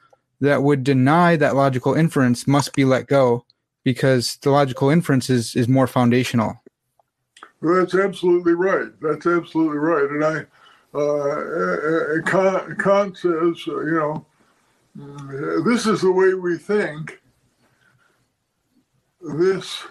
[0.42, 3.46] that would deny that logical inference must be let go
[3.84, 6.62] because the logical inference is, is more foundational.
[7.62, 8.90] Well, that's absolutely right.
[9.02, 10.10] That's absolutely right.
[10.10, 14.26] And I, uh, Kant, Kant says, uh, you
[14.96, 17.22] know, this is the way we think.
[19.22, 19.84] This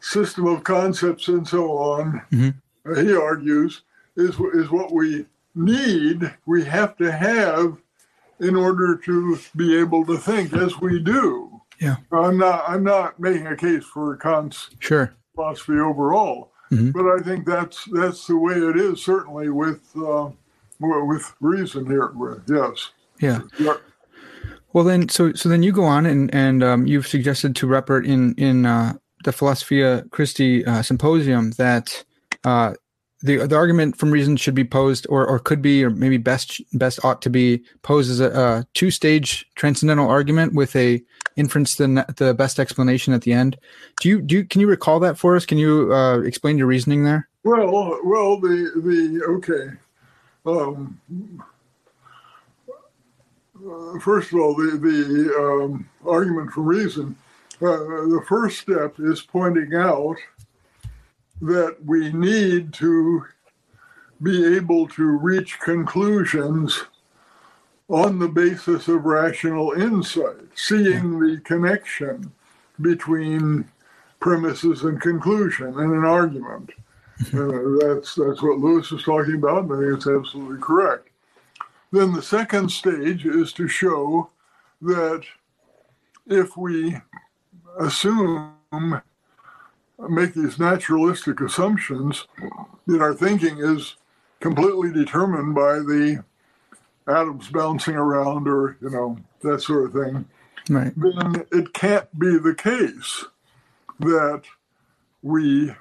[0.00, 3.06] system of concepts and so on, mm-hmm.
[3.06, 3.82] he argues,
[4.16, 6.32] is is what we need.
[6.46, 7.76] We have to have
[8.40, 11.60] in order to be able to think as we do.
[11.80, 11.96] Yeah.
[12.12, 16.52] I'm not I'm not making a case for Kant's sure philosophy overall.
[16.70, 16.92] Mhm.
[16.92, 19.02] But I think that's that's the way it is.
[19.02, 20.30] Certainly with uh,
[20.78, 22.12] with reason here.
[22.48, 22.90] Yes.
[23.20, 23.40] Yeah.
[23.58, 23.74] Yeah.
[24.72, 28.06] Well, then, so so then you go on and and um, you've suggested to Reppert
[28.06, 32.04] in in uh, the Philosophia Christi uh, symposium that
[32.44, 32.74] uh,
[33.22, 36.60] the the argument from reason should be posed, or or could be, or maybe best
[36.72, 41.02] best ought to be posed as a, a two stage transcendental argument with a
[41.36, 43.58] inference the the best explanation at the end.
[44.00, 45.44] Do you do you, can you recall that for us?
[45.44, 47.28] Can you uh, explain your reasoning there?
[47.44, 49.76] Well, well, the the okay.
[50.46, 50.98] Um,
[53.56, 57.16] uh, first of all, the the um, argument for reason.
[57.60, 57.76] Uh,
[58.08, 60.16] the first step is pointing out
[61.40, 63.24] that we need to
[64.22, 66.84] be able to reach conclusions
[67.88, 72.30] on the basis of rational insight, seeing the connection
[72.80, 73.68] between
[74.20, 76.70] premises and conclusion in an argument.
[77.34, 81.08] Uh, that's that's what Lewis is talking about, and I think it's absolutely correct.
[81.92, 84.30] Then the second stage is to show
[84.80, 85.22] that
[86.26, 86.96] if we
[87.78, 88.54] assume,
[90.08, 92.26] make these naturalistic assumptions,
[92.86, 93.96] that our thinking is
[94.40, 96.24] completely determined by the
[97.06, 100.24] atoms bouncing around, or you know that sort of thing
[100.70, 100.92] Right.
[100.96, 103.24] then it can't be the case
[103.98, 104.42] that
[105.22, 105.74] we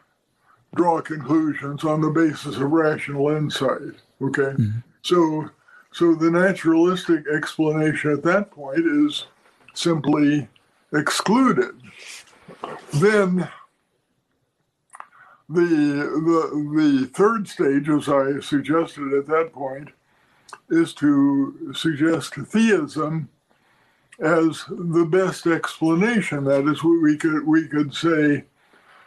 [0.75, 4.01] draw conclusions on the basis of rational insight.
[4.21, 4.79] Okay, mm-hmm.
[5.01, 5.49] so
[5.91, 9.25] so the naturalistic explanation at that point is
[9.73, 10.47] simply
[10.93, 11.75] excluded.
[12.95, 13.47] Then
[15.49, 19.89] the the the third stage, as I suggested at that point,
[20.69, 23.29] is to suggest theism
[24.19, 26.43] as the best explanation.
[26.43, 28.43] That is, we we could we could say,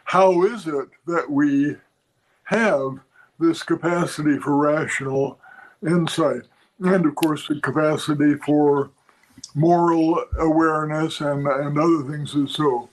[0.03, 1.77] how is it that we
[2.43, 2.99] have
[3.39, 5.39] this capacity for rational
[5.81, 6.43] insight,
[6.79, 8.91] and of course the capacity for
[9.55, 12.89] moral awareness and and other things and so.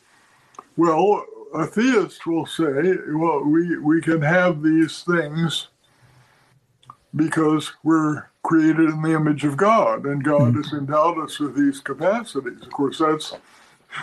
[0.77, 5.69] Well, a theist will say, well, we we can have these things
[7.17, 11.81] because we're created in the image of God, and God has endowed us with these
[11.81, 12.63] capacities.
[12.63, 13.35] Of course, that's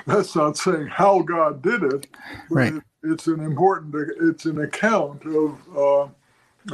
[0.07, 2.07] that's not saying how God did it,
[2.51, 2.73] but Right.
[2.73, 6.07] it- it's an important it's an account of uh,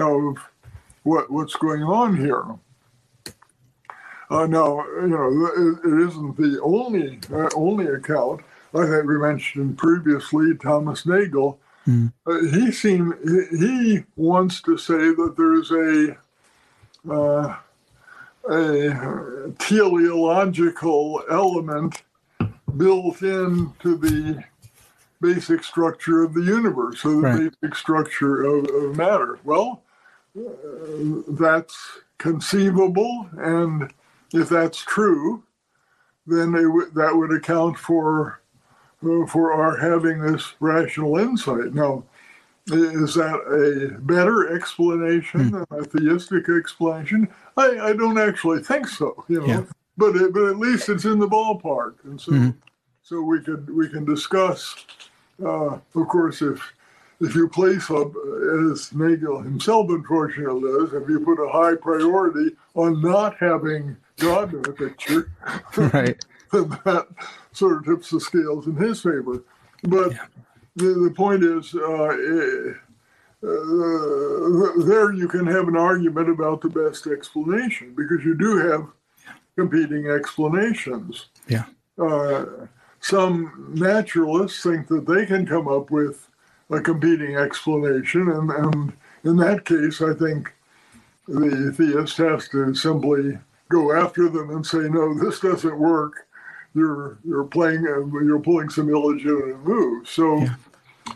[0.03, 0.37] of
[1.03, 2.45] what what's going on here.
[4.29, 8.41] Uh, now, you know, it, it isn't the only uh, only account.
[8.75, 11.59] I think we mentioned previously Thomas Nagel.
[11.87, 12.13] Mm.
[12.25, 16.17] Uh, he seem he, wants to say that there's a
[17.11, 17.57] uh,
[18.49, 22.03] a teleological element
[22.77, 24.43] built into the
[25.21, 27.51] basic structure of the universe, so the Right.
[27.61, 29.39] basic structure of, of matter.
[29.43, 29.83] Well,
[30.37, 31.77] uh, that's
[32.17, 33.91] conceivable, and
[34.33, 35.43] if that's true,
[36.27, 38.41] then they w- that would account for
[39.27, 41.73] for our having this rational insight.
[41.73, 42.03] Now,
[42.67, 43.35] is that
[43.95, 47.27] a better explanation than a theistic explanation?
[47.57, 49.25] I, I don't actually think so.
[49.27, 49.63] You know, Yeah.
[49.97, 52.55] but it, but at least it's in the ballpark, and so Mhm.
[53.01, 54.75] so we could we can discuss.
[55.43, 56.61] Uh, of course, if
[57.19, 58.11] if you place up,
[58.71, 64.53] as Nagel himself unfortunately does, if you put a high priority on not having God
[64.53, 65.29] in the picture,
[65.93, 66.23] Right.
[66.51, 67.07] then that
[67.53, 69.43] sort of tips the scales in his favor.
[69.83, 70.13] But
[70.75, 72.73] the, the point is, uh, eh,
[73.43, 78.87] uh, there you can have an argument about the best explanation because you do have
[79.55, 81.27] competing explanations.
[81.47, 81.65] Yeah.
[82.01, 82.45] Uh,
[83.01, 86.27] some naturalists think that they can come up with
[86.69, 88.93] a competing explanation, and, and
[89.25, 90.53] in that case, I think
[91.27, 93.37] the theist has to simply
[93.69, 96.27] go after them and say, "No, this doesn't work.
[96.75, 100.55] You're you're playing, uh, you're pulling some illegitimate moves." So, Yeah.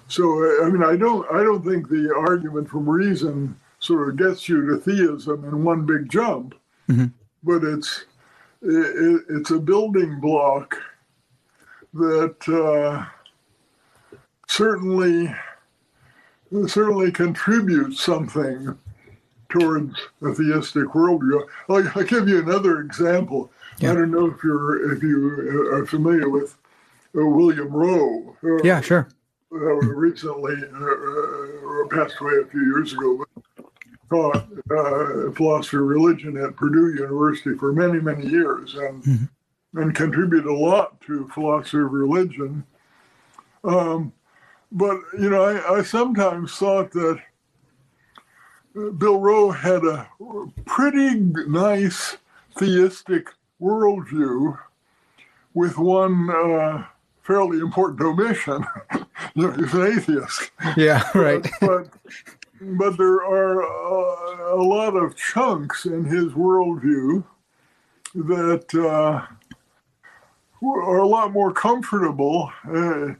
[0.08, 4.18] so uh, I mean, I don't I don't think the argument from reason sort of
[4.18, 6.56] gets you to theism in one big jump,
[6.90, 7.12] Mhm.
[7.44, 8.06] but it's
[8.62, 10.76] it, it's a building block
[11.94, 13.06] that uh,
[14.48, 15.34] certainly
[16.68, 18.78] certainly contributes something
[19.50, 21.42] towards a theistic worldview.
[21.70, 23.52] I'll, I'll give you another example.
[23.80, 23.92] Yeah.
[23.92, 26.58] I don't know if you're if you are familiar with
[27.16, 28.36] uh, William Rowe.
[28.44, 29.08] Uh, Yeah, sure.
[29.52, 33.24] uh, recently uh, uh, passed away a few years ago,
[33.56, 33.66] but
[34.10, 39.30] taught uh, philosophy of religion at Purdue University for many, many years and, Mhm.
[39.76, 42.64] and contributed a lot to philosophy of religion.
[43.64, 44.12] Um,
[44.72, 47.20] but you know, I, I sometimes thought that
[48.98, 50.08] Bill Rowe had a
[50.66, 52.18] pretty nice
[52.58, 53.30] theistic
[53.62, 54.58] worldview
[55.54, 56.86] with one uh,
[57.24, 58.64] fairly important omission.
[59.36, 60.52] you know, he's an atheist.
[60.76, 61.46] Yeah, right.
[61.62, 61.90] but,
[62.62, 67.24] but there are uh, a lot of chunks in his worldview
[68.16, 69.26] that uh,
[70.64, 73.14] are a lot more comfortable uh,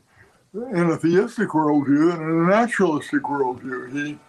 [0.54, 3.92] in a theistic worldview than in a naturalistic worldview.
[3.92, 4.20] He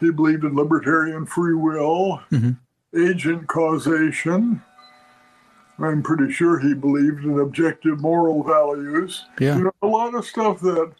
[0.00, 2.52] he believed in libertarian free will, mm-hmm.
[2.98, 4.62] agent causation.
[5.78, 9.24] I'm pretty sure he believed in objective moral values.
[9.40, 9.56] Yeah.
[9.56, 10.92] You know, a lot of stuff that,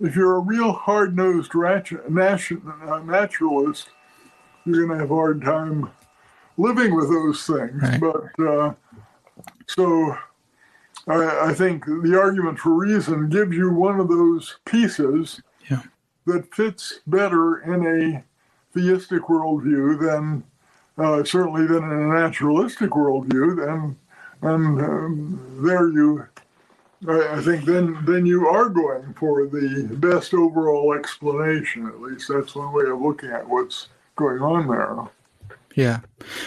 [0.00, 3.88] if you're a real hard nosed naturalist,
[4.64, 5.90] you're going to have a hard time
[6.56, 7.82] living with those things.
[7.82, 8.00] Right.
[8.00, 8.74] But uh,
[9.66, 10.16] so
[11.06, 15.82] I, I, think the argument for reason gives you one of those pieces yeah.
[16.26, 18.24] that fits better in a
[18.74, 20.44] theistic worldview than
[20.98, 23.64] uh, certainly than in a naturalistic worldview.
[23.64, 23.96] Then,
[24.42, 26.26] and um, there you,
[27.08, 31.86] I, think, then then you are going for the best overall explanation.
[31.86, 35.08] At least that's one way of looking at what's going on there.
[35.74, 36.00] Yeah,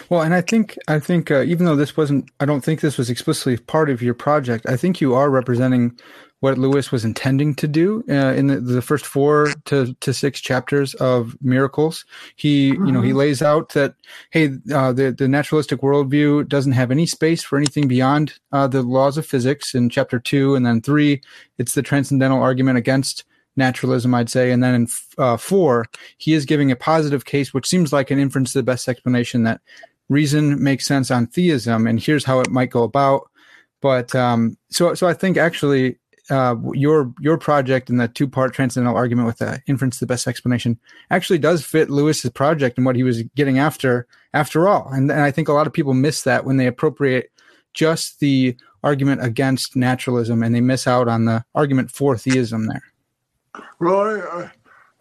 [0.09, 2.97] well, and I think I think uh, even though this wasn't, I don't think this
[2.97, 4.65] was explicitly part of your project.
[4.67, 5.99] I think you are representing
[6.41, 10.39] what Lewis was intending to do uh, in the, the, first four to, to six
[10.39, 12.05] chapters of Miracles.
[12.35, 13.17] He, you know, he mm-hmm.
[13.17, 13.95] lays out that
[14.31, 18.81] hey, uh, the the naturalistic worldview doesn't have any space for anything beyond uh, the
[18.81, 21.21] laws of physics in chapter two, and then three,
[21.57, 23.25] it's the transcendental argument against
[23.55, 25.85] naturalism, I'd say, and then in uh, four,
[26.17, 29.43] he is giving a positive case, which seems like an inference to the best explanation
[29.43, 29.59] that
[30.07, 33.29] reason makes sense on theism, and here's how it might go about.
[33.81, 35.99] But um, so, so I think actually
[36.29, 40.27] uh, your your project and the two part transcendental argument with the inference the best
[40.27, 44.89] explanation actually does fit Lewis's project and what he was getting after after all.
[44.91, 47.31] And, and I think a lot of people miss that when they appropriate
[47.73, 52.83] just the argument against naturalism and they miss out on the argument for theism there.
[53.79, 54.51] Well, I, I,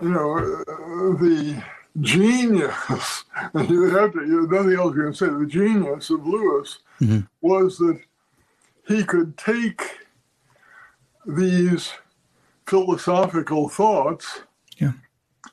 [0.03, 1.63] you know, uh, the
[2.01, 2.75] genius,
[3.69, 7.21] you have to, you know, nothing else you can say, the genius of Lewis mm-hmm.
[7.41, 8.01] was that
[8.87, 9.83] he could take
[11.29, 11.93] these
[12.67, 14.41] philosophical thoughts
[14.79, 14.93] yeah.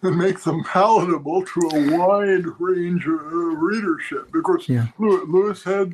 [0.01, 4.31] and make them palatable to a wide range of readership.
[4.31, 4.87] Because yeah.
[4.97, 5.93] Lewis had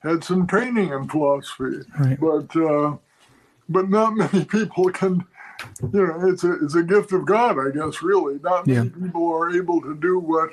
[0.00, 2.18] had some training in philosophy, right.
[2.20, 2.96] but uh,
[3.68, 5.24] but not many people can.
[5.82, 8.02] You know, it's a it's a gift of God, I guess.
[8.02, 9.06] Really, not many yeah.
[9.06, 10.50] people are able to do what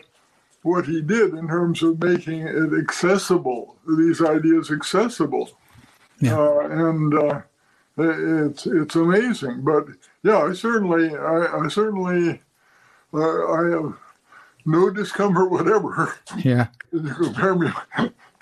[0.62, 3.76] what he did in terms of making it accessible.
[3.86, 5.50] These ideas accessible,
[6.20, 6.40] yeah.
[6.40, 7.14] uh, and.
[7.14, 7.42] Uh,
[7.98, 9.62] it's it's amazing.
[9.62, 9.88] But
[10.24, 12.42] yeah, I certainly I, I certainly
[13.14, 13.98] uh, I have
[14.66, 16.16] no discomfort whatever.
[16.38, 16.68] Yeah.
[16.92, 17.70] compare me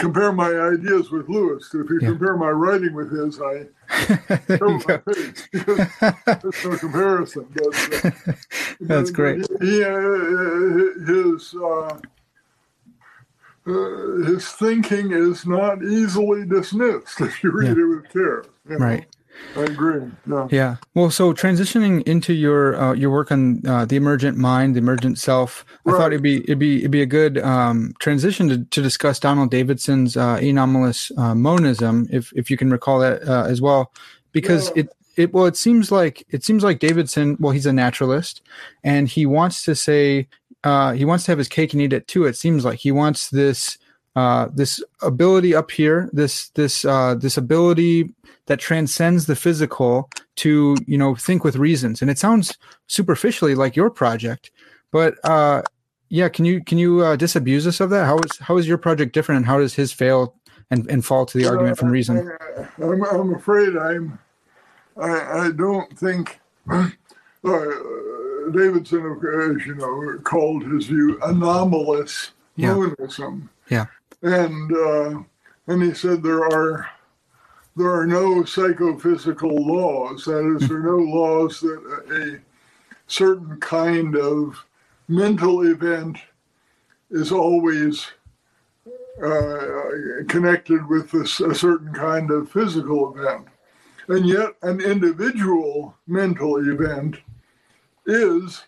[0.01, 1.73] compare my ideas with Lewis.
[1.73, 2.09] If you yeah.
[2.09, 3.67] compare my writing with his, I
[4.57, 5.47] show my face.
[5.53, 7.47] There's no comparison.
[7.53, 8.33] But, uh,
[8.81, 9.45] That's great.
[9.61, 11.97] He, uh, his uh,
[13.67, 17.83] uh, his thinking is not easily dismissed if you read yeah.
[17.83, 18.43] it with care.
[18.67, 18.85] You know?
[18.85, 19.05] Right.
[19.55, 20.01] I agree.
[20.29, 20.47] Yeah.
[20.49, 20.75] Yeah.
[20.93, 25.17] Well, so transitioning into your uh, your work on uh, the emergent mind, the emergent
[25.17, 25.93] self, right.
[25.93, 29.19] I thought it'd be it'd be it'd be a good um, transition to, to discuss
[29.19, 33.91] Donald Davidson's uh, anomalous uh, monism, if if you can recall that uh, as well,
[34.31, 34.83] because yeah.
[34.83, 37.37] it it well it seems like it seems like Davidson.
[37.39, 38.41] Well, he's a naturalist,
[38.83, 40.27] and he wants to say
[40.63, 42.25] uh, he wants to have his cake and eat it too.
[42.25, 43.77] It seems like he wants this
[44.15, 48.13] uh, this ability up here, this this uh, this ability
[48.47, 52.01] that transcends the physical to you know think with reasons.
[52.01, 54.51] And it sounds superficially like your project,
[54.91, 55.61] but uh,
[56.09, 58.05] yeah, can you can you uh, disabuse us of that?
[58.05, 60.35] How is how is your project different, and how does his fail
[60.69, 62.31] and, and fall to the argument from reason?
[62.57, 64.19] I, am I'm afraid I'm
[64.97, 66.39] I, I don't think.
[67.43, 67.65] Uh,
[68.51, 72.75] Davidson, of as you know, called his view anomalous yeah.
[72.75, 73.49] monism.
[73.67, 73.87] Yeah
[74.21, 75.23] and uh,
[75.67, 76.89] and he said there are
[77.75, 80.25] there are no psychophysical laws.
[80.25, 82.41] That is, there are no laws that a
[83.07, 84.65] certain kind of
[85.07, 86.17] mental event
[87.09, 88.07] is always
[89.23, 93.47] uh, connected with this, a certain kind of physical event.
[94.07, 97.17] And yet, an individual mental event
[98.05, 98.63] is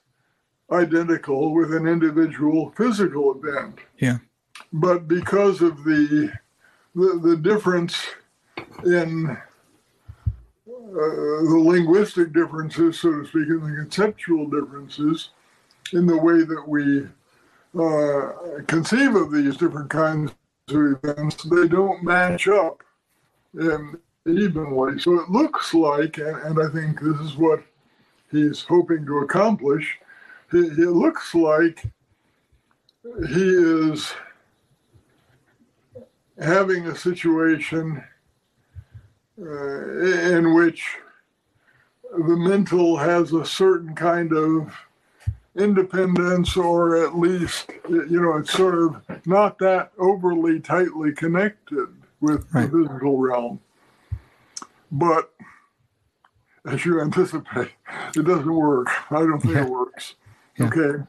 [0.71, 3.79] identical with an individual physical event.
[3.97, 4.19] Yeah
[4.73, 6.31] but because of the
[6.95, 7.95] the, the difference
[8.85, 9.37] in
[10.65, 15.29] the linguistic differences, so to speak, and the conceptual differences
[15.93, 17.07] in the way that we
[17.79, 20.31] uh, conceive of these different kinds
[20.69, 22.83] of events, they don't match up
[23.59, 23.97] in
[24.27, 24.99] evenly.
[24.99, 27.63] So it looks like, and, and I think this is what
[28.31, 29.97] he's hoping to accomplish,
[30.51, 31.83] it, it looks like
[33.27, 34.13] he is
[36.39, 38.03] having a situation
[39.39, 40.97] uh, in which
[42.11, 44.73] the mental has a certain kind of
[45.55, 51.87] independence or at least you know it's sort of not that overly tightly connected
[52.21, 52.71] with right.
[52.71, 53.59] the physical realm
[54.91, 55.31] but
[56.65, 57.71] as you anticipate
[58.15, 59.63] it doesn't work i don't think yeah.
[59.63, 60.15] it works
[60.57, 60.65] yeah.
[60.65, 61.03] okay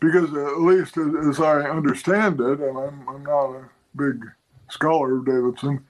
[0.00, 4.24] because at least as, i understand it and I'm, I'm not a big
[4.68, 5.84] scholar of davidson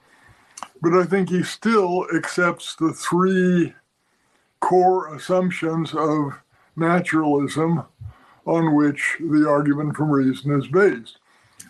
[0.81, 3.73] but i think he still accepts the three
[4.59, 6.33] core assumptions of
[6.75, 7.83] naturalism
[8.45, 11.17] on which the argument from reason is based.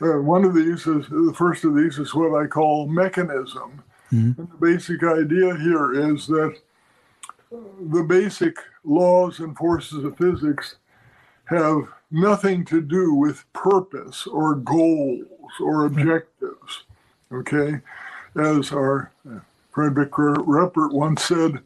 [0.01, 3.83] Uh, one of these is the first of these is what I call mechanism.
[4.11, 4.41] Mm-hmm.
[4.41, 6.57] And the basic idea here is that
[7.51, 10.75] the basic laws and forces of physics
[11.45, 15.27] have nothing to do with purpose or goals
[15.59, 16.83] or objectives.
[17.31, 17.81] Okay?
[18.35, 19.11] As our
[19.71, 21.59] friend Victor Reppert once said,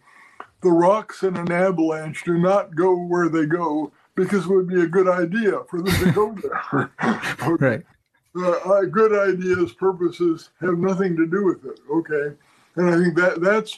[0.61, 4.81] the rocks in an avalanche do not go where they go because it would be
[4.81, 6.33] a good idea for them to go
[6.71, 6.91] there.
[7.43, 7.83] okay.
[8.35, 8.65] Right.
[8.65, 11.79] Uh, good ideas, purposes have nothing to do with it.
[11.91, 12.35] Okay,
[12.75, 13.77] and I think that that's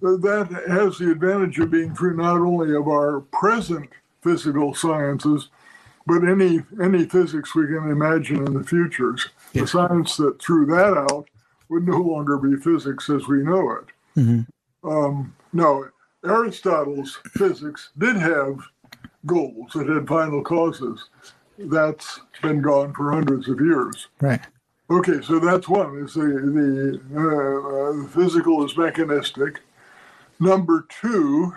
[0.00, 3.90] that has the advantage of being true not only of our present
[4.22, 5.48] physical sciences,
[6.10, 9.28] but any any physics we can imagine in the futures.
[9.52, 11.28] The science that threw that out
[11.68, 13.84] would no longer be physics as we know it.
[14.16, 14.90] Mm-hmm.
[14.90, 15.86] Um, no,
[16.24, 18.58] Aristotle's physics did have
[19.24, 21.08] goals, it had final causes.
[21.56, 24.08] That's been gone for hundreds of years.
[24.20, 24.40] Right.
[24.90, 25.98] Okay, so that's one.
[25.98, 29.60] Is the the, uh, uh, physical is mechanistic.
[30.40, 31.54] Number two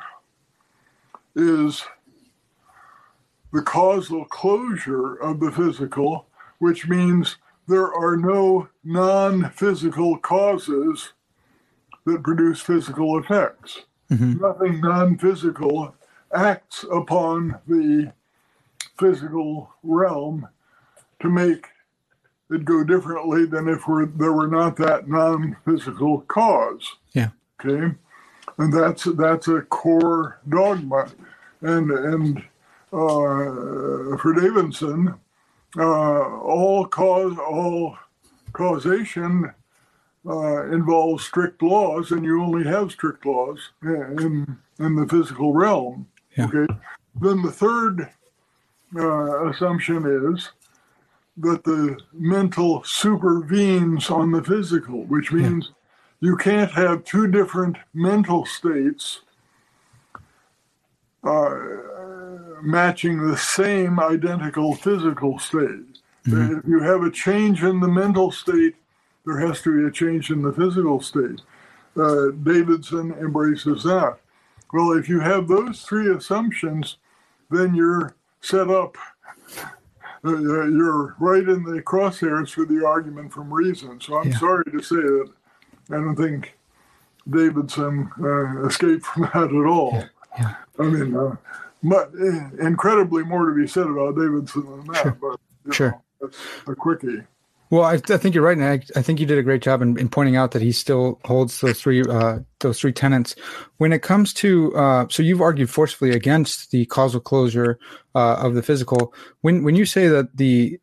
[1.35, 1.83] is
[3.53, 6.27] the causal closure of the physical,
[6.59, 7.37] which means
[7.67, 11.13] there are no non-physical causes
[12.05, 13.83] that produce physical effects
[14.13, 14.41] mm-hmm.
[14.41, 15.95] nothing non physical
[16.33, 18.11] acts upon the
[18.99, 20.47] physical realm
[21.21, 21.67] to make
[22.51, 23.83] it go differently than if
[24.15, 26.97] there were not that non physical cause.
[27.13, 27.29] Yeah.
[27.59, 27.95] Okay.
[28.57, 31.09] And that's that's a core dogma.
[31.61, 32.43] And, and
[32.93, 35.15] for Davidson,
[35.77, 37.97] uh, all cause, all
[38.53, 39.51] causation
[40.27, 46.07] uh, involves strict laws, and you only have strict laws in in the physical realm.
[46.37, 46.45] Yeah.
[46.45, 46.73] Okay.
[47.19, 48.09] Then the third
[48.95, 50.51] uh, assumption is
[51.37, 55.71] that the mental supervenes on the physical, which means
[56.19, 56.29] yeah.
[56.29, 59.21] you can't have two different mental states
[61.23, 61.57] uh,
[62.63, 65.99] matching the same identical physical state.
[66.25, 66.59] Mm-hmm.
[66.59, 68.75] If you have a change in the mental state,
[69.25, 71.41] there has to be a change in the physical state.
[71.97, 74.17] Uh, Davidson embraces that.
[74.71, 76.97] Well, if you have those three assumptions,
[77.51, 78.97] then you're set up.
[80.25, 83.99] Uh, uh, you're right in the crosshairs for the argument from reason.
[83.99, 84.39] So I'm yeah.
[84.39, 85.31] sorry to say that
[85.91, 86.57] I don't think
[87.29, 89.91] Davidson uh, escaped from that at all.
[89.93, 90.07] Yeah.
[90.39, 90.55] Yeah.
[90.79, 91.35] I mean, uh,
[91.83, 95.01] but, eh, incredibly more to be said about Davidson than that.
[95.01, 95.17] Sure.
[95.65, 95.91] But sure.
[95.91, 97.23] Know, that's a quickie.
[97.73, 99.81] Well, I, I, think you're right, and I, I, think you did a great job
[99.81, 103.35] in, in, pointing out that he still holds those three uh, those three tenets.
[103.77, 107.79] When it comes to, uh, so you've argued forcefully against the causal closure
[108.13, 109.11] uh, of the physical.
[109.41, 110.79] When when you say that the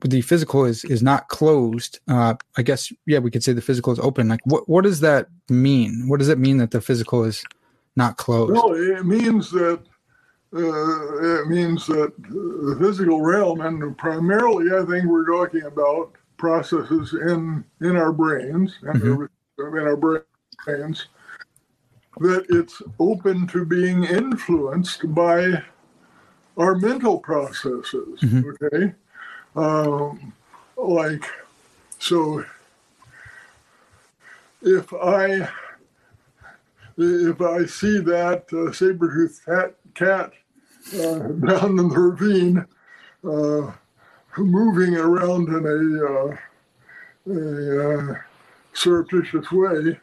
[0.00, 3.92] the physical is is not closed, uh, I guess yeah, we could say the physical
[3.92, 4.26] is open.
[4.26, 6.08] Like, what what does that mean?
[6.08, 7.44] What does it mean that the physical is
[7.94, 8.54] not closed?
[8.54, 9.80] Well, it means that
[10.52, 17.64] it means that the physical realm, and primarily, I think we're talking about processes in
[17.80, 19.76] in our brains and mm-hmm.
[19.76, 21.06] in our brains,
[22.18, 25.62] that it's open to being influenced by
[26.58, 28.20] our mental processes.
[28.20, 28.50] Mm-hmm.
[28.64, 28.94] Okay,
[29.56, 30.32] um,
[30.76, 31.24] like
[31.98, 32.44] so.
[34.64, 35.48] If I
[36.96, 40.41] if I see that uh, saber-toothed cat, cat uh,
[40.90, 42.66] down in the ravine,
[43.24, 43.72] uh,
[44.38, 46.36] moving around in a, uh,
[47.34, 48.18] a uh,
[48.72, 49.98] surreptitious way.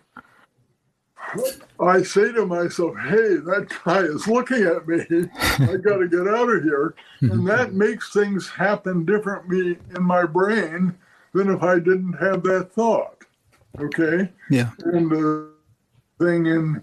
[1.80, 5.30] I say to myself, hey, that guy is looking at me.
[5.59, 6.95] I got to get out of here.
[7.21, 10.95] And that makes things happen differently in my brain
[11.34, 13.23] than if I didn't have that thought.
[13.80, 14.30] Okay?
[14.49, 14.71] Yeah.
[14.86, 15.51] And the
[16.19, 16.82] thing in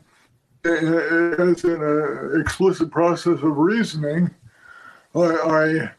[0.67, 4.35] as in an explicit process of reasoning,
[5.15, 5.91] I, I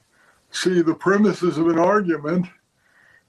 [0.52, 2.48] see the premises of an argument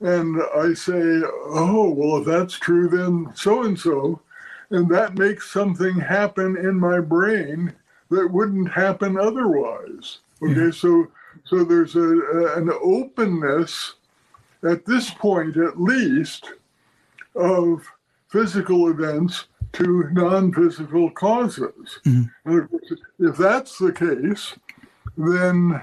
[0.00, 4.20] and I say, oh, well, if that's true, then so and so.
[4.70, 7.74] And that makes something happen in my brain
[8.10, 10.18] that wouldn't happen otherwise.
[10.42, 10.70] Okay, yeah.
[10.70, 11.08] so
[11.44, 13.94] so there's a, a, an openness
[14.62, 16.52] at this point, at least,
[17.34, 17.86] of
[18.28, 22.00] physical events to non-physical causes.
[22.06, 22.64] Mm-hmm.
[23.18, 24.54] If that's the case,
[25.16, 25.82] then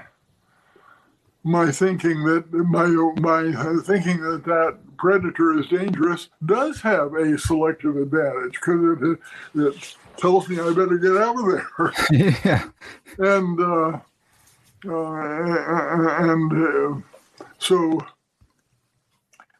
[1.46, 2.86] my thinking that my
[3.20, 9.18] my thinking that that predator is dangerous does have a selective advantage because it,
[9.54, 11.92] it tells me I better get out of there.
[12.44, 12.68] yeah.
[13.18, 14.00] And uh,
[14.88, 17.00] uh, and uh,
[17.58, 18.04] so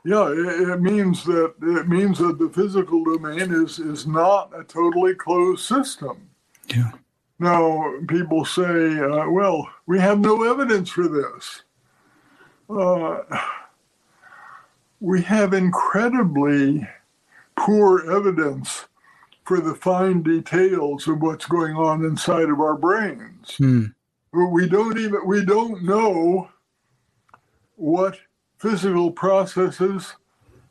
[0.07, 4.65] yeah, it, it, means that it means that the physical domain is is not a
[4.65, 6.31] totally closed system.
[6.69, 6.93] Yeah.
[7.39, 11.63] Now people say, uh, well, we have no evidence for this
[12.69, 13.19] uh,
[15.01, 16.87] we have incredibly
[17.57, 18.87] poor evidence
[19.45, 23.57] for the fine details of what's going on inside of our brains.
[23.57, 23.85] Hmm.
[24.33, 26.51] We don't even we don't know
[27.77, 28.19] what
[28.67, 30.14] physical processes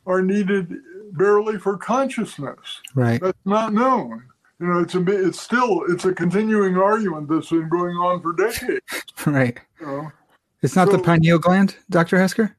[0.06, 0.74] are needed
[1.12, 2.82] barely for consciousness.
[2.94, 3.20] Right.
[3.20, 4.24] That's not known.
[4.60, 8.32] You know, it's a it's still it's a continuing argument that's been going on for
[8.32, 8.84] decades.
[9.26, 9.58] right.
[9.80, 10.12] You know?
[10.62, 12.18] It's not so, the pineal gland, Dr.
[12.18, 12.54] Hasker?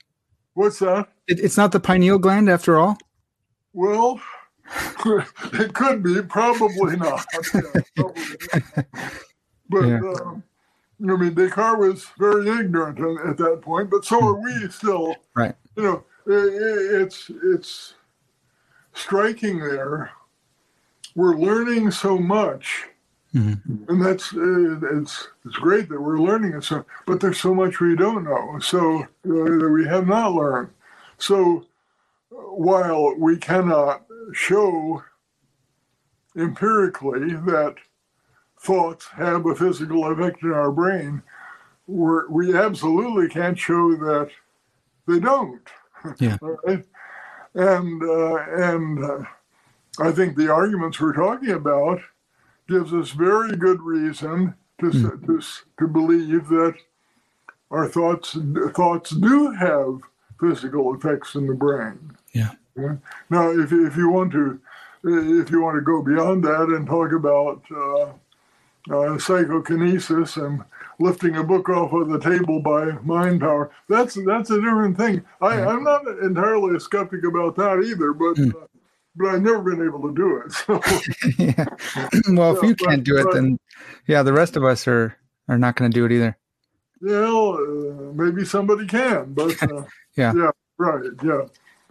[0.53, 1.09] What's that?
[1.27, 2.97] It, it's not the pineal gland after all?
[3.73, 4.19] Well,
[5.05, 7.25] it could be, probably not.
[7.53, 7.61] Yeah,
[7.95, 8.83] probably
[9.69, 9.99] But, yeah.
[10.21, 10.43] um,
[11.01, 15.15] I mean, Descartes was very ignorant at that point, but so are we still.
[15.35, 15.55] Right.
[15.75, 17.93] You know, it's it's
[18.93, 20.11] striking there.
[21.15, 22.85] We're learning so much
[23.37, 23.91] Mm-hmm.
[23.91, 26.63] And that's uh, it's it's great that we're learning it.
[26.63, 28.57] So, but there's so much we don't know.
[28.59, 30.69] So uh, that we have not learned.
[31.17, 31.65] So
[32.29, 35.03] while we cannot show
[36.35, 37.75] empirically that
[38.59, 41.21] thoughts have a physical effect in our brain,
[41.87, 44.29] we're, we absolutely can't show that
[45.07, 45.67] they don't.
[46.19, 46.37] Yeah.
[46.41, 46.83] right?
[47.55, 49.23] And uh, and uh,
[49.99, 51.99] I think the arguments we're talking about
[52.67, 55.25] gives us very good reason to, mm.
[55.25, 55.41] to,
[55.79, 56.75] to believe that
[57.71, 58.37] our thoughts
[58.75, 59.99] thoughts do have
[60.39, 62.15] physical effects in the brain.
[62.33, 62.51] Yeah.
[62.75, 62.97] yeah?
[63.29, 64.59] Now, if, if you want to
[65.03, 68.11] if you want to go beyond that and talk about uh,
[68.89, 70.63] uh, psychokinesis and
[70.99, 75.23] lifting a book off of the table by mind power, that's that's a different thing.
[75.41, 78.35] I, I'm not entirely a skeptic about that either, but.
[78.35, 78.55] Mm.
[78.55, 78.67] Uh,
[79.19, 80.51] but I've never been able to do it.
[80.51, 80.79] So.
[81.39, 81.65] yeah.
[82.37, 83.57] Well, if you can't do it, then
[84.05, 85.17] yeah, the rest of us are
[85.47, 86.37] are not going to do it either.
[87.01, 89.83] Yeah, uh, maybe somebody can, but uh,
[90.15, 91.41] yeah, yeah, right, yeah,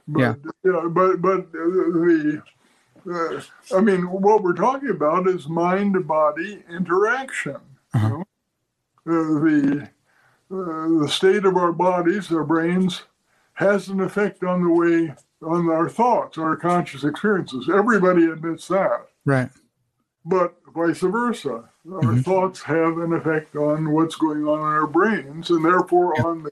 [0.09, 0.35] but, yeah,
[0.65, 2.43] yeah, but but the
[3.11, 3.41] uh,
[3.75, 7.59] I mean, what we're talking about is mind body interaction.
[7.95, 8.09] Uh-huh.
[8.09, 8.25] You know?
[9.09, 9.91] Uh, the
[10.51, 13.03] uh, the state of our bodies, our brains,
[13.55, 17.69] has an effect on the way on our thoughts, our conscious experiences.
[17.73, 19.07] Everybody admits that.
[19.25, 19.51] Right.
[20.25, 21.69] But vice versa.
[21.91, 22.21] Our mm-hmm.
[22.21, 26.25] thoughts have an effect on what's going on in our brains and therefore yeah.
[26.25, 26.51] on the,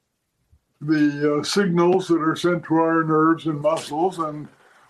[0.81, 4.49] the uh, signals that are sent to our nerves and muscles and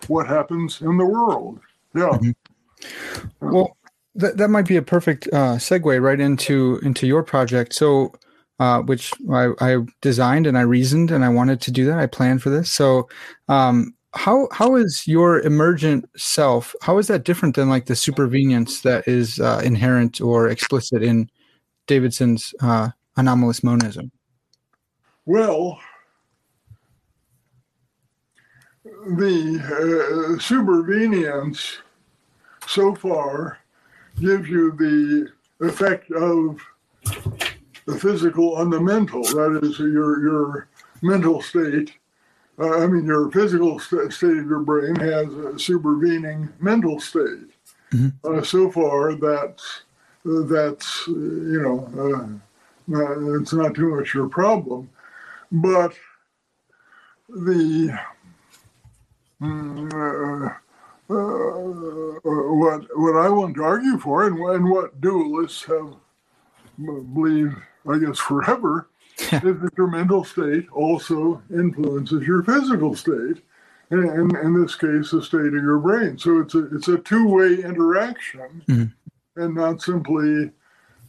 [0.09, 1.59] what happens in the world.
[1.95, 2.09] Yeah.
[2.09, 3.51] Mm-hmm.
[3.53, 3.77] Well,
[4.15, 7.73] that, that might be a perfect uh, segue right into into your project.
[7.73, 8.13] So,
[8.59, 11.99] uh, which I, I, designed and I reasoned and I wanted to do that.
[11.99, 12.71] I planned for this.
[12.71, 13.09] So,
[13.49, 16.73] um, how how is your emergent self?
[16.81, 21.29] How is that different than like the supervenience that is uh, inherent or explicit in
[21.87, 24.11] Davidson's uh, anomalous monism?
[25.25, 25.79] Well,
[29.05, 31.77] the uh, supervenience
[32.67, 33.59] so far
[34.19, 36.59] gives you the effect of
[37.85, 39.21] the physical on the mental.
[39.21, 40.67] That is your your
[41.01, 41.93] mental state.
[42.57, 47.51] Uh, I mean, your physical st- state of your brain has a supervening mental state.
[47.91, 48.09] Mm-hmm.
[48.23, 49.83] Uh, so far, that's
[50.25, 52.27] uh, that's you know uh,
[52.87, 54.89] not, it's not too much your problem,
[55.51, 55.93] but
[57.29, 57.97] the
[59.41, 60.49] Mm, uh,
[61.09, 65.95] uh, uh, what what I want to argue for, and, and what dualists have
[67.13, 67.55] believed,
[67.87, 68.87] I guess, forever,
[69.19, 73.43] is that your mental state also influences your physical state,
[73.89, 76.17] and, in this case, the state of your brain.
[76.17, 79.41] So it's a it's a two way interaction, mm-hmm.
[79.41, 80.49] and not simply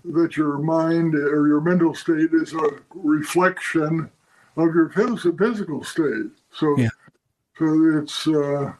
[0.04, 4.10] that your mind or your mental state is a reflection
[4.56, 6.30] of your physical state.
[6.50, 6.88] So, yeah.
[7.58, 8.72] So it's uh,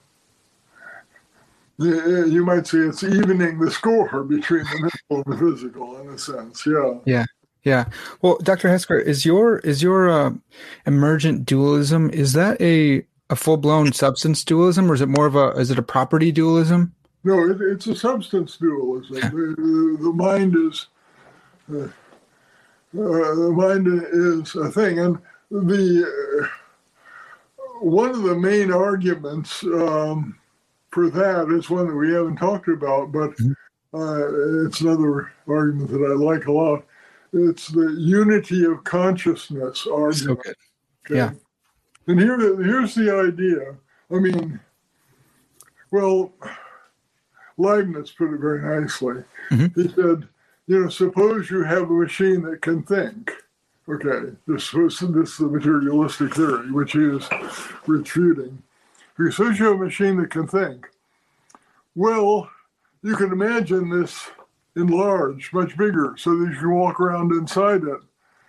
[1.78, 6.18] you might say it's evening the score between the mental and the physical in a
[6.18, 6.66] sense.
[6.66, 6.98] Yeah.
[7.04, 7.24] Yeah.
[7.62, 7.86] Yeah.
[8.22, 8.68] Well, Dr.
[8.68, 10.30] Hasker, is your is your uh,
[10.86, 15.34] emergent dualism is that a a full blown substance dualism, or is it more of
[15.34, 16.94] a is it a property dualism?
[17.24, 19.16] No, it, it's a substance dualism.
[19.16, 20.86] the, the, mind is
[21.74, 21.88] uh, uh,
[22.92, 25.18] the mind is a thing, and
[25.50, 26.04] the
[26.40, 26.46] uh,
[27.80, 30.38] one of the main arguments um,
[30.90, 33.52] for that is one that we haven't talked about, but mm-hmm.
[33.94, 36.84] uh, it's another argument that I like a lot.
[37.32, 40.40] It's the unity of consciousness argument.
[40.44, 40.54] So okay?
[41.10, 41.32] Yeah.
[42.06, 43.76] And here, here's the idea.
[44.10, 44.60] I mean,
[45.90, 46.32] well,
[47.58, 49.24] Leibniz put it very nicely.
[49.50, 49.80] Mm-hmm.
[49.80, 50.28] He said,
[50.66, 53.32] you know, suppose you have a machine that can think.
[53.88, 57.28] Okay, this was this is the materialistic theory, which he is
[57.86, 58.62] refuting.
[59.16, 60.88] Suppose you have a machine that can think.
[61.94, 62.50] Well,
[63.02, 64.28] you can imagine this
[64.74, 68.00] enlarged, much bigger, so that you can walk around inside it,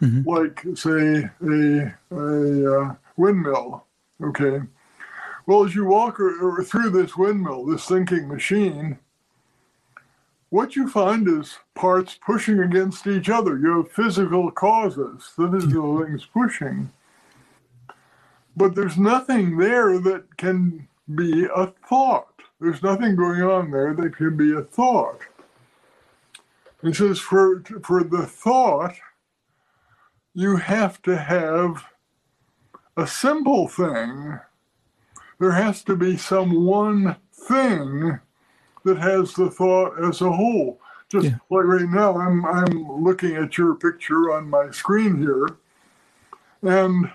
[0.02, 0.28] mm-hmm.
[0.28, 3.86] like say a a uh, windmill.
[4.22, 4.62] Okay.
[5.46, 8.98] Well, as you walk through this windmill, this thinking machine,
[10.50, 13.58] what you find is parts pushing against each other.
[13.58, 16.06] You have physical causes, the physical mm-hmm.
[16.06, 16.92] things pushing.
[18.56, 22.42] But there's nothing there that can be a thought.
[22.60, 25.20] There's nothing going on there that can be a thought.
[26.82, 28.96] He says for, for the thought,
[30.34, 31.84] you have to have
[32.96, 34.40] a simple thing.
[35.40, 38.20] There has to be some one thing
[38.88, 40.80] that has the thought as a whole.
[41.10, 41.36] Just yeah.
[41.50, 45.48] like right now, I'm I'm looking at your picture on my screen here,
[46.64, 47.10] and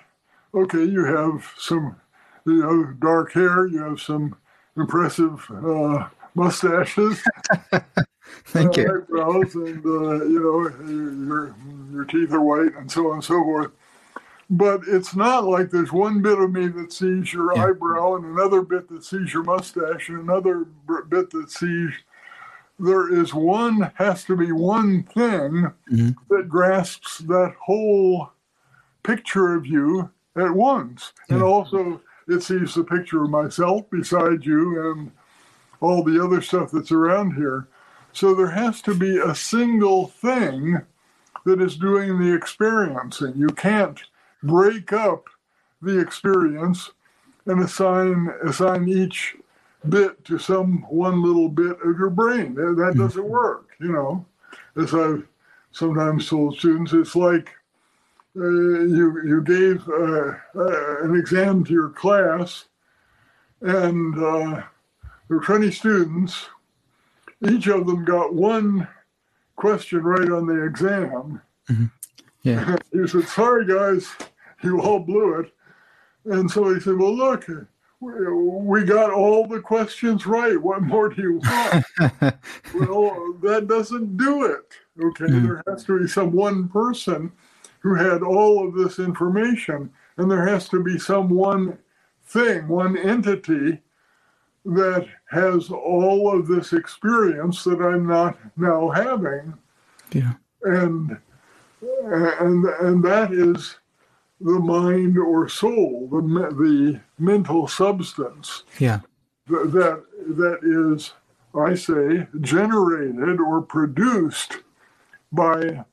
[0.54, 1.96] okay, you have some,
[2.46, 3.66] you know, dark hair.
[3.66, 4.36] You have some
[4.76, 7.22] impressive uh, mustaches.
[8.46, 9.02] Thank uh, you.
[9.02, 11.54] Eyebrows, and uh, you know, your
[11.92, 13.72] your teeth are white, and so on and so forth.
[14.55, 17.64] But it's not like there's one bit of me that sees your yeah.
[17.64, 20.66] eyebrow, and another bit that sees your mustache, and another
[21.09, 21.90] bit that sees.
[22.78, 26.11] There is one has to be one thing mm-hmm.
[26.28, 28.32] that grasps that whole
[29.03, 31.36] picture of you at once, yeah.
[31.36, 35.12] and also it sees the picture of myself beside you and
[35.80, 37.68] all the other stuff that's around here.
[38.12, 40.82] So there has to be a single thing
[41.46, 43.32] that is doing the experiencing.
[43.36, 43.98] You can't
[44.43, 45.26] break up
[45.80, 46.90] the experience
[47.47, 49.36] and assign assign each
[49.88, 52.55] bit to some one little bit of your brain.
[52.55, 53.01] That, that mm-hmm.
[53.01, 54.24] doesn't work, you know.
[54.76, 55.26] As I've
[55.72, 57.51] sometimes told students, it's like
[58.36, 62.66] uh, you you gave uh, uh, an exam to your class,
[63.61, 64.62] and uh,
[65.28, 66.47] there were 20 students.
[67.49, 68.86] Each of them got one
[69.57, 71.43] question right on the exam.
[71.68, 71.84] Mm-hmm.
[72.43, 72.76] Yeah.
[72.93, 74.09] he said, "Sorry, guys,
[74.64, 75.52] you all blew it."
[76.24, 77.46] And so he said, "Well, look."
[78.00, 80.60] We got all the questions right.
[80.60, 81.84] What more do you want?
[82.74, 84.74] well, that doesn't do it.
[85.00, 85.46] Okay, mm-hmm.
[85.46, 87.30] there has to be some one person
[87.82, 89.90] who had all of this information.
[90.16, 91.78] And there has to be some one
[92.24, 93.80] thing, one entity
[94.64, 99.54] that has all of this experience that I'm not now having.
[100.12, 100.34] Yeah.
[100.62, 101.16] And
[101.80, 103.76] and and that is
[104.45, 106.20] the mind or soul, the
[106.55, 108.64] the mental substance.
[108.78, 109.01] Yeah.
[109.49, 110.05] That
[110.36, 111.12] that is,
[111.55, 114.59] I say, generated or produced
[115.32, 115.84] by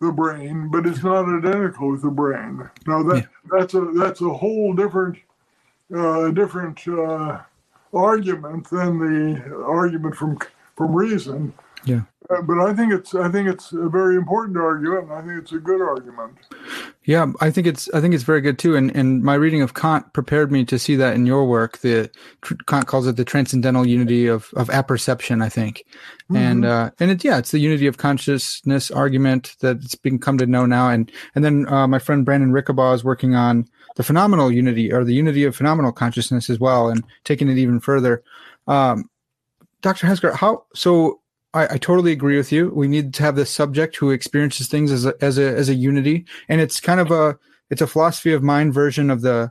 [0.00, 2.68] the brain, but it's not identical with the brain.
[2.86, 3.58] Now that yeah.
[3.58, 5.18] that's a that's a whole different
[5.94, 7.40] uh, different uh,
[7.92, 10.38] argument than the argument from
[10.76, 11.52] from reason.
[11.84, 12.02] Yeah.
[12.30, 15.42] Uh, but I think it's I think it's a very important argument, and I think
[15.42, 16.38] it's a good argument.
[17.02, 18.76] Yeah, I think it's I think it's very good too.
[18.76, 21.78] And and my reading of Kant prepared me to see that in your work.
[21.78, 22.08] The
[22.68, 25.42] Kant calls it the transcendental unity of of apperception.
[25.42, 25.84] I think,
[26.30, 26.36] mm-hmm.
[26.36, 30.38] and uh, and it yeah, it's the unity of consciousness argument that it's been come
[30.38, 30.88] to know now.
[30.88, 33.66] And and then uh, my friend Brandon Rickabaugh is working on
[33.96, 37.80] the phenomenal unity or the unity of phenomenal consciousness as well, and taking it even
[37.80, 38.22] further.
[38.68, 39.10] Um,
[39.82, 40.06] Dr.
[40.06, 41.20] Hasker, how so?
[41.52, 42.70] I, I, totally agree with you.
[42.70, 45.74] We need to have this subject who experiences things as a, as a as a
[45.74, 47.38] unity, and it's kind of a
[47.70, 49.50] it's a philosophy of mind version of the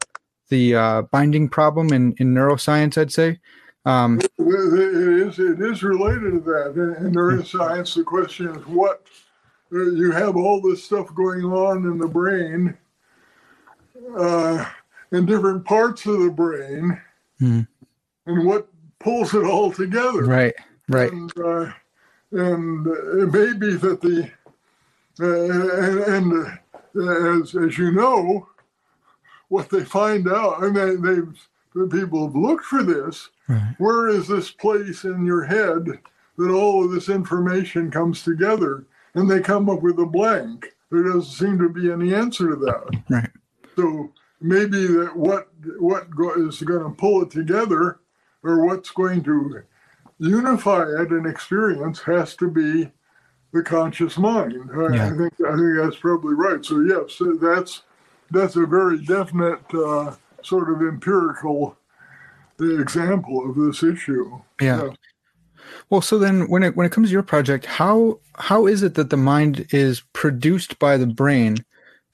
[0.49, 2.97] the uh, binding problem in in neuroscience.
[2.97, 3.39] I'd say.
[3.85, 7.95] Um, it is it is related to that in neuroscience.
[7.95, 9.07] The question is what
[9.73, 12.77] uh, you have all this stuff going on in the brain,
[14.17, 14.65] uh,
[15.11, 16.99] in different parts of the brain,
[17.41, 17.67] mm.
[18.25, 18.67] and what
[18.99, 20.23] pulls it all together.
[20.23, 20.53] Right,
[20.89, 21.11] right.
[21.11, 21.71] And, uh,
[22.31, 24.29] and it may be that the
[25.19, 26.59] uh, and, and
[26.95, 28.47] uh, as as you know,
[29.49, 30.63] what they find out.
[30.63, 33.29] I mean, they've people have looked for this.
[33.47, 33.75] Right.
[33.77, 35.85] Where is this place in your head
[36.37, 38.85] that all of this information comes together?
[39.15, 40.67] And they come up with a blank.
[40.91, 43.01] There doesn't seem to be any answer to that.
[43.09, 43.29] Right.
[43.75, 44.11] So
[44.41, 45.49] maybe that what
[45.79, 47.99] what go, is going to pull it together,
[48.43, 49.63] or what's going to
[50.19, 52.91] unify it in experience, has to be
[53.51, 54.53] the conscious mind.
[54.53, 55.05] Yeah.
[55.05, 56.63] I think I think that's probably right.
[56.63, 57.81] So yes, that's
[58.31, 61.75] that's a very definite uh, sort of empirical
[62.59, 64.39] example of this issue.
[64.61, 64.83] Yeah.
[64.83, 64.93] yeah.
[65.89, 68.95] Well, so then when it when it comes to your project, how how is it
[68.95, 71.57] that the mind is produced by the brain,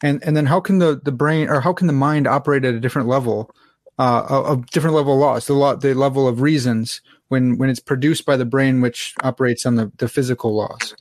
[0.02, 2.74] and and then how can the the brain or how can the mind operate at
[2.74, 3.54] a different level,
[3.98, 7.70] uh, a, a different level of laws, the law, the level of reasons when when
[7.70, 10.96] it's produced by the brain, which operates on the the physical laws.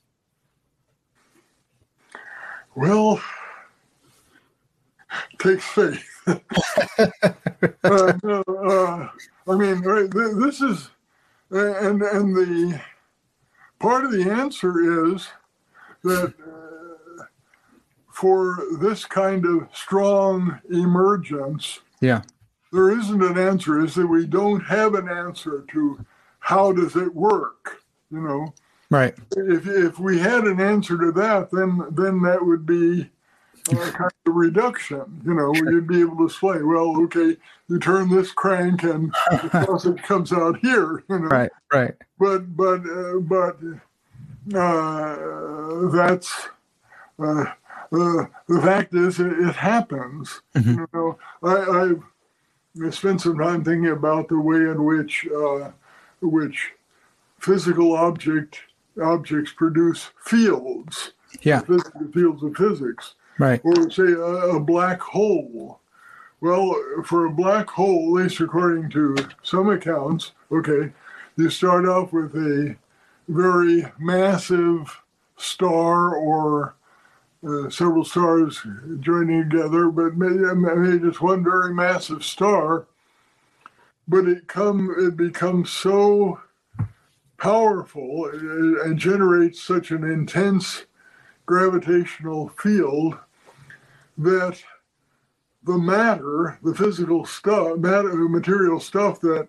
[2.77, 3.21] Well,
[5.39, 6.05] take faith.
[6.27, 6.39] uh,
[7.85, 9.09] uh,
[9.47, 10.91] I mean, this is,
[11.51, 12.81] and and the
[13.79, 15.29] part of the answer is
[16.03, 17.25] that uh,
[18.11, 22.23] for this kind of strong emergence, yeah,
[22.75, 23.83] there isn't an answer.
[23.85, 26.05] Is that we don't have an answer to
[26.41, 27.83] how does it work?
[28.11, 28.55] You know,
[28.91, 29.15] right?
[29.37, 33.09] If if we had an answer to that, then then that would be
[33.73, 35.23] uh, kind of reduction.
[35.25, 37.37] You know, you'd be able to say, well, okay,
[37.69, 41.05] you turn this crank and the faucet comes out here.
[41.09, 41.29] You know?
[41.29, 41.95] Right, right.
[42.19, 43.57] But but uh, but
[44.55, 46.49] uh, that's
[47.19, 47.45] uh,
[47.93, 50.43] uh, the fact is it, it happens.
[50.55, 50.81] Mm-hmm.
[50.81, 52.03] You know, I, I've
[52.91, 55.71] spent some time thinking about the way in which uh,
[56.21, 56.73] which
[57.39, 58.61] physical object
[59.03, 61.13] objects produce fields.
[61.43, 63.61] Yeah, fields of physics right?
[63.65, 65.81] Or say a, a, black hole.
[66.41, 70.93] Well, for a black hole, at least according to some accounts, okay,
[71.37, 72.77] you start off with a
[73.29, 75.01] very massive
[75.37, 76.75] star or
[77.47, 78.61] uh, several stars
[79.01, 82.87] joining together, but maybe, maybe just one very massive star.
[84.07, 86.41] But it come it becomes so
[87.39, 90.85] powerful and generates such an intense
[91.47, 93.19] gravitational field
[94.19, 94.63] that
[95.65, 99.49] the matter, the physical stuff, matter, material stuff that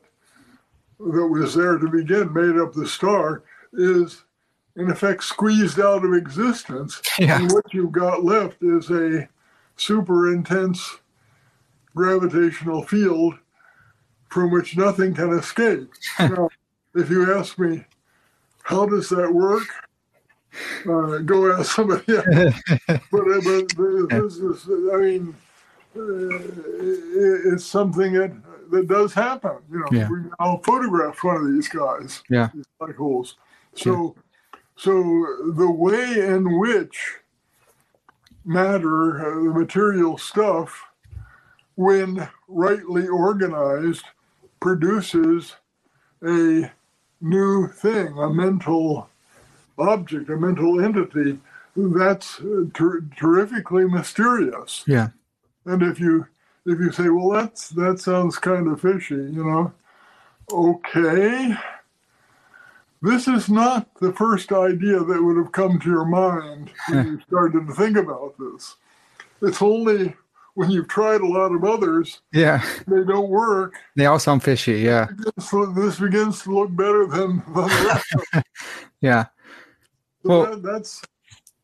[1.00, 3.43] that was there to begin, made up the star,
[3.74, 4.24] is
[4.76, 7.01] in effect squeezed out of existence.
[7.17, 7.39] Yeah.
[7.39, 9.30] And what you've got left is a
[9.78, 10.97] super intense
[11.95, 13.36] gravitational field
[14.28, 15.89] from which nothing can escape.
[16.19, 16.49] now,
[16.93, 17.86] if you ask me,
[18.63, 19.63] how does that work?
[20.89, 22.26] uh, go ask somebody else.
[22.88, 25.36] but, uh, but this is, I mean,
[25.95, 28.36] uh, it's something that
[28.71, 29.57] that does happen.
[29.71, 30.09] You know, yeah.
[30.09, 33.38] we now photographed one of these guys, yeah, these black holes.
[33.76, 34.15] So.
[34.76, 34.91] So
[35.55, 37.15] the way in which
[38.43, 40.86] matter, uh, the material stuff,
[41.76, 44.05] when rightly organized,
[44.59, 45.55] produces
[46.23, 46.71] a
[47.21, 49.09] new thing, a mental
[49.78, 51.39] object, a mental entity,
[51.76, 52.41] that's
[52.73, 54.84] ter- terrifically mysterious.
[54.88, 55.09] Yeah.
[55.65, 56.28] And if you
[56.65, 59.73] if you say, well, that's that sounds kind of fishy, you know,
[60.51, 61.55] okay.
[63.02, 67.22] This is not the first idea that would have come to your mind when you
[67.28, 68.76] started to think about this.
[69.41, 70.16] It's only
[70.56, 73.76] when you've tried a lot of others, yeah, they don't work.
[73.98, 75.08] They all sound fishy, yeah.
[75.38, 78.02] So this begins to look better than, the
[78.34, 78.46] rest.
[79.02, 79.26] yeah
[80.26, 81.02] well, that, that's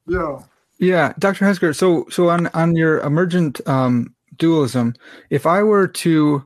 [0.08, 0.40] yeah.
[0.80, 1.46] Yeah, Dr.
[1.46, 1.74] Hasker.
[1.76, 4.96] So, so on on your emergent um, dualism,
[5.30, 6.44] if I were to,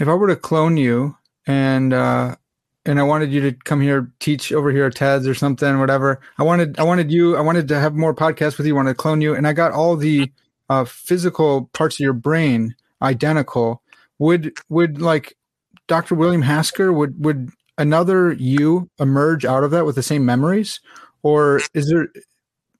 [0.00, 2.36] if I were to clone you and uh,
[2.88, 6.20] and I wanted you to come here teach over here at TEDS or something, whatever.
[6.38, 8.74] I wanted I wanted you I wanted to have more podcasts with you.
[8.74, 10.32] I wanted to clone you, and I got all the
[10.70, 13.82] uh, physical parts of your brain identical,
[14.18, 15.36] would would like
[15.86, 16.14] Dr.
[16.14, 20.80] William Hasker would would another you emerge out of that with the same memories,
[21.22, 22.08] or is there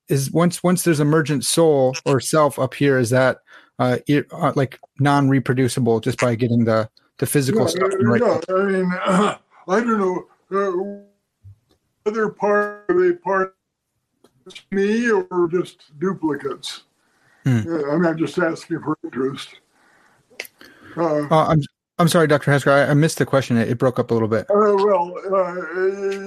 [0.09, 3.39] is once once there's emergent soul or self up here is that
[3.79, 6.89] uh, it, uh like non reproducible just by getting the
[7.19, 8.55] the physical yeah, stuff right yeah?
[8.55, 9.39] I mean,
[9.69, 10.27] I don't know.
[10.51, 13.55] Uh, other part of they part
[14.71, 16.85] me or just duplicates?
[17.45, 17.59] Hmm.
[17.67, 19.61] Uh, I mean, I'm just asking for interest.
[20.97, 21.63] Uh, Uh, I'm
[22.01, 22.53] I'm sorry, Dr.
[22.53, 22.71] Hasker.
[22.71, 23.57] I, I missed the question.
[23.57, 24.47] It, it broke up a little bit.
[24.51, 25.55] Uh, well, uh,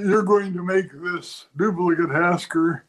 [0.05, 2.83] you're going to make this duplicate Hasker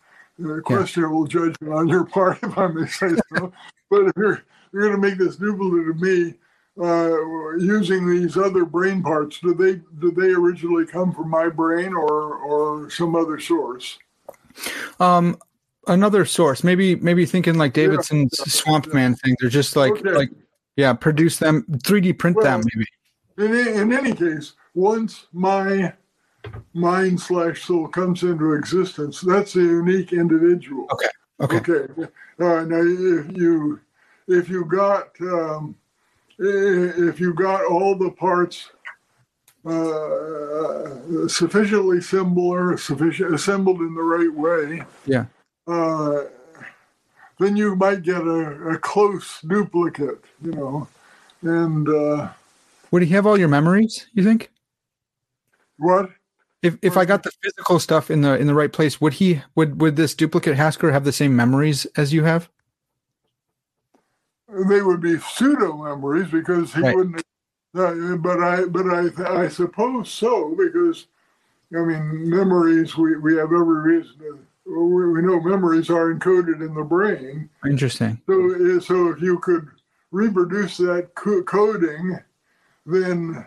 [0.45, 3.53] uh, questionable judgment on your part, if I may say so.
[3.91, 4.43] but if you're,
[4.73, 6.35] you're going to make this duplicate of me
[6.81, 11.93] uh, using these other brain parts, do they do they originally come from my brain
[11.93, 13.99] or or some other source?
[15.01, 15.39] Um,
[15.87, 19.37] another source, maybe maybe thinking like Davidson's Swamp Man thing.
[19.41, 20.13] They're just like Okay.
[20.13, 20.31] like
[20.77, 22.87] yeah, produce them, 3D print Well, them, maybe.
[23.37, 25.93] In, in any case, once my
[26.73, 30.89] mind slash soul comes into existence, that's a unique individual.
[30.93, 31.09] Okay.
[31.41, 31.57] Okay.
[31.59, 32.03] Okay.
[32.41, 33.81] Uh, now, if you
[34.29, 35.77] if you got um,
[36.45, 38.71] if you got all the parts
[39.65, 45.27] uh, sufficiently similar, sufficient assembled in the right way, Yeah.
[45.67, 46.25] uh,
[47.39, 50.23] then you might get a, a close duplicate.
[50.43, 50.89] You know,
[51.43, 52.31] and uh,
[52.91, 54.07] Would he have all your memories?
[54.15, 54.51] You think?
[55.79, 56.11] what?
[56.63, 59.43] If if I got the physical stuff in the in the right place, would he
[59.57, 62.49] would would this duplicate Hasker have the same memories as you have?
[64.69, 66.95] They would be pseudo memories because he Right.
[66.97, 67.23] wouldn't.
[67.75, 71.07] Uh, but I, but I, I suppose so because,
[71.75, 72.97] I mean, memories.
[72.97, 74.39] We, we have every reason to.
[74.67, 77.49] We, we know memories are encoded in the brain.
[77.65, 78.21] Interesting.
[78.27, 79.69] So, uh, so if you could
[80.13, 82.19] reproduce that co- coding,
[82.87, 83.45] then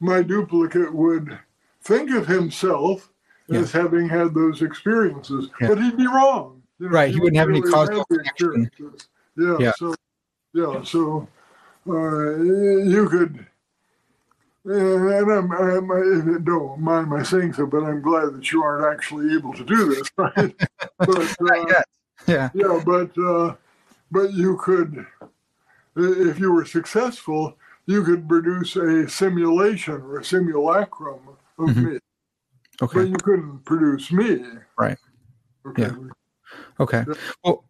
[0.00, 1.38] my duplicate would
[1.82, 3.10] think of himself
[3.50, 5.68] as having had those experiences, Yeah.
[5.68, 6.62] but he'd be wrong.
[6.78, 8.70] You know, Right, he wouldn't have any causal connection.
[9.36, 9.72] Yeah, Yeah.
[9.76, 9.94] So,
[10.54, 10.82] yeah.
[10.82, 11.28] So
[11.88, 13.46] uh, you could.
[14.64, 18.94] And I'm, I'm, I don't mind my saying so, but I'm glad that you aren't
[18.94, 20.54] actually able to do this, right?
[20.98, 21.08] but,
[21.40, 21.82] uh.
[22.28, 22.50] Yeah.
[22.54, 23.56] yeah, but uh,
[24.12, 25.04] but you could,
[25.96, 31.18] if you were successful, you could produce a simulation or a simulacrum
[31.58, 31.94] of Mhm.
[31.94, 31.98] me,
[32.78, 33.04] but Okay.
[33.06, 34.44] you couldn't produce me.
[34.78, 34.98] Right.
[35.66, 35.82] Okay.
[35.82, 35.94] Yeah.
[36.78, 37.04] Okay.
[37.42, 37.64] Well,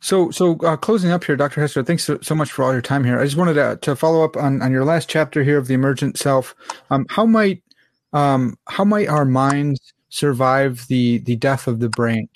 [0.00, 1.60] so so uh, closing up here, Dr.
[1.60, 3.20] Hasker, thanks so, so much for all your time here.
[3.20, 5.74] I just wanted to, to follow up on, on your last chapter here of the
[5.74, 6.54] emergent self.
[6.90, 7.62] Um, how might
[8.12, 12.28] um, how might our minds survive the the death of the brain?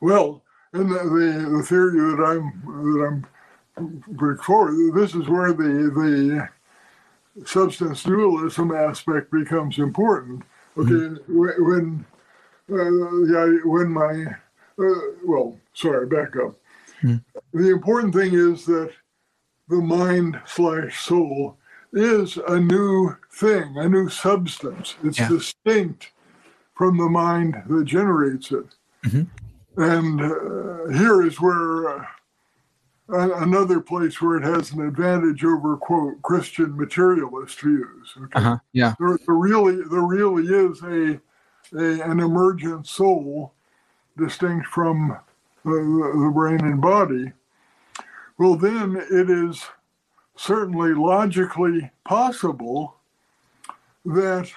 [0.00, 0.42] Well,
[0.74, 2.62] in the, the, the theory that I'm
[2.94, 3.24] that
[3.76, 6.48] I'm putting forward, this is where the
[7.34, 10.42] the substance dualism aspect becomes important.
[10.76, 12.04] Okay, wh- when
[12.70, 14.26] uh, yeah, when my
[14.78, 16.54] uh, well, sorry, back up.
[17.00, 17.16] Hmm.
[17.52, 18.90] The important thing is that
[19.68, 21.58] the mind slash soul
[21.92, 24.96] is a new thing, a new substance.
[25.04, 25.28] It's Yeah.
[25.28, 26.12] distinct
[26.74, 28.66] from the mind that generates it.
[29.04, 29.26] Mhm.
[29.76, 32.06] And uh, here is where uh,
[33.08, 38.14] another place where it has an advantage over quote Christian materialist views.
[38.16, 38.38] Okay?
[38.38, 38.58] Uh huh.
[38.72, 38.94] Yeah.
[38.98, 41.20] there, there really there really is a,
[41.78, 43.52] a an emergent soul
[44.16, 45.16] distinct from
[45.66, 47.32] the, brain and body
[48.38, 49.64] well then it is
[50.36, 52.96] certainly logically possible
[54.04, 54.50] that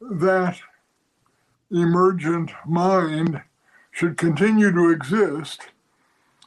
[0.00, 0.58] that
[1.72, 3.42] emergent mind
[3.92, 5.62] should continue to exist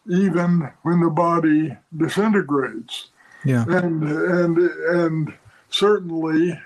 [0.10, 3.10] even when the body disintegrates
[3.45, 3.66] Yeah.
[3.68, 5.34] and and and
[5.70, 6.60] certainly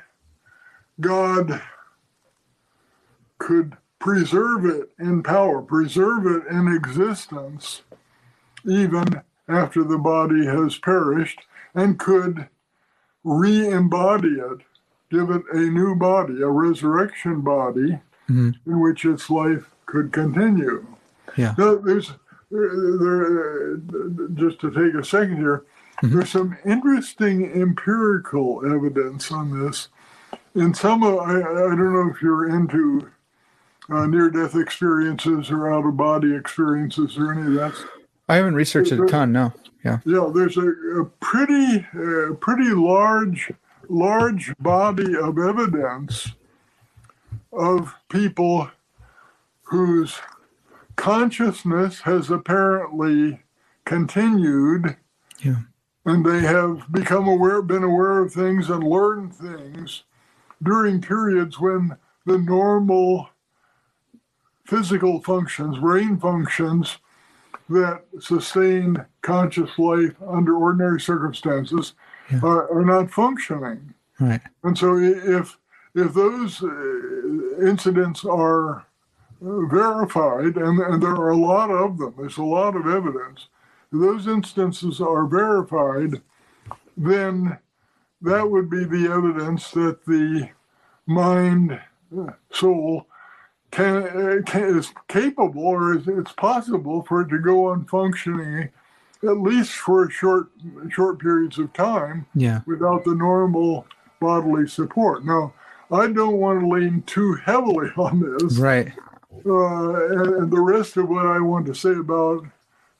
[1.01, 1.61] God
[3.39, 7.81] could preserve it in power, preserve it in existence,
[8.65, 11.41] even after the body has perished,
[11.73, 12.47] and could
[13.23, 14.59] re-embody it,
[15.09, 18.55] give it a new body, a resurrection body, Mhm.
[18.65, 20.85] in which its life could continue.
[21.35, 21.53] Yeah.
[21.57, 22.13] Now, there's
[22.51, 23.77] there, there,
[24.35, 25.63] just to take a second here.
[26.03, 26.11] Mhm.
[26.11, 29.89] There's some interesting empirical evidence on this.
[30.53, 33.07] In some, of, I, I don't know if you're into
[33.89, 37.73] uh, near-death experiences or out-of-body experiences or any of that.
[38.27, 39.31] I haven't researched it a ton.
[39.31, 39.53] No.
[39.83, 39.99] Yeah.
[40.05, 43.51] Yeah, there's a, a pretty, uh, pretty large,
[43.87, 46.31] large body of evidence
[47.53, 48.69] of people
[49.61, 50.19] whose
[50.95, 53.43] consciousness has apparently
[53.85, 54.97] continued.
[55.39, 55.57] Yeah.
[56.05, 60.03] And they have become aware, been aware of things and learned things
[60.63, 63.29] during periods when the normal
[64.65, 66.97] physical functions, brain functions
[67.69, 71.93] that sustain conscious life under ordinary circumstances
[72.31, 72.39] Yeah.
[72.43, 73.93] are, are not functioning.
[74.19, 74.41] Right.
[74.63, 75.57] And so if
[75.93, 78.85] if those uh, incidents are
[79.41, 83.47] verified, and, and there are a lot of them, there's a lot of evidence,
[83.93, 86.21] if those instances are verified,
[86.97, 87.57] then
[88.21, 90.49] that would be the evidence that the
[91.05, 91.79] mind,
[92.17, 93.07] uh, soul,
[93.75, 98.69] can, can is capable or is, it's possible for it to go on functioning
[99.23, 100.49] at least for short
[100.89, 102.61] short periods of time Yeah.
[102.67, 103.85] without the normal
[104.19, 105.25] bodily support.
[105.25, 105.53] Now,
[105.91, 108.91] I don't want to lean too heavily on this, Right.
[109.45, 112.45] uh, and, and the rest of what I want to say about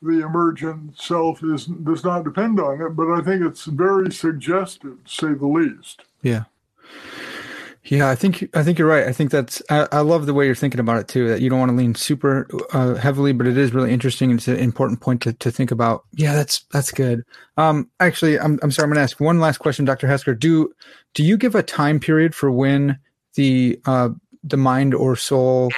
[0.01, 5.03] the emergent self is does not depend on it, but I think it's very suggestive,
[5.03, 6.03] to say the least.
[6.21, 6.43] Yeah.
[7.87, 9.05] Yeah, I think I think you're right.
[9.07, 11.27] I think that's I, I love the way you're thinking about it too.
[11.29, 14.31] That you don't want to lean super uh, heavily, but it is really interesting.
[14.31, 16.03] It's an important point to, to think about.
[16.13, 17.23] Yeah, that's that's good.
[17.57, 18.85] Um, actually, I'm I'm sorry.
[18.85, 20.07] I'm going to ask one last question, Dr.
[20.07, 20.33] Hasker.
[20.33, 20.73] Do
[21.13, 22.97] do you give a time period for when
[23.35, 24.09] the uh,
[24.43, 25.71] the mind or soul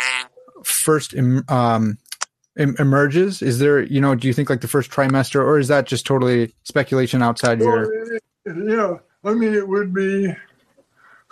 [0.64, 1.97] first em, um,
[2.58, 3.41] em, emerges?
[3.41, 6.05] Is there you know do you think like the first trimester, or is that just
[6.05, 8.20] totally speculation outside your?
[8.45, 8.93] Well, yeah,
[9.26, 10.34] I mean, it would be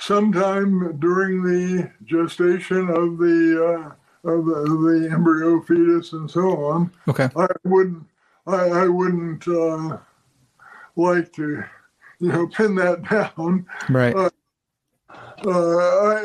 [0.06, 6.91] sometime during the gestation of the uh, of the, the embryo, fetus, and so on.
[7.08, 7.30] Okay.
[7.36, 8.06] I wouldn't.
[8.47, 9.97] I, I wouldn't uh,
[10.95, 11.64] like to,
[12.20, 13.66] you know, pin that down.
[13.89, 14.16] Right.
[14.16, 14.30] Uh,
[15.47, 16.22] I,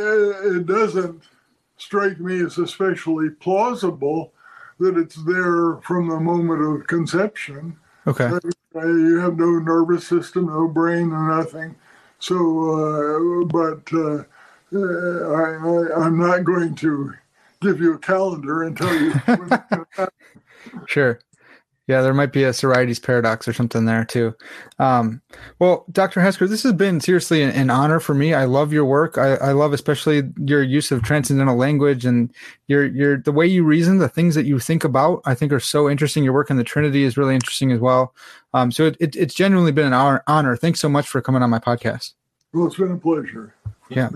[0.57, 1.23] it doesn't
[1.77, 4.33] strike me as especially plausible
[4.79, 7.77] that it's there from the moment of conception.
[8.07, 8.25] Okay.
[8.25, 11.75] Uh, you have no nervous system, no brain, nothing.
[12.21, 14.23] So, uh, but uh,
[14.73, 17.15] uh, I, I, I'm not going to
[17.61, 19.15] give you a calendar and tell you.
[20.87, 21.21] Sure.
[21.91, 24.33] Yeah, there might be a Sorites paradox or something there too.
[24.79, 25.21] Um,
[25.59, 26.21] well, Dr.
[26.21, 28.33] Hasker, this has been seriously an, an honor for me.
[28.33, 29.19] I love your work.
[29.19, 32.33] I, I love especially your use of transcendental language and
[32.69, 35.21] your your the way you reason, the things that you think about.
[35.25, 36.23] I think are so interesting.
[36.23, 38.15] Your work in the Trinity is really interesting as well.
[38.55, 40.55] Um, so it, it, it's genuinely been an honor, honor.
[40.55, 42.13] Thanks so much for coming on my podcast.
[42.53, 43.57] well, it's been a pleasure.
[43.89, 44.11] Yeah.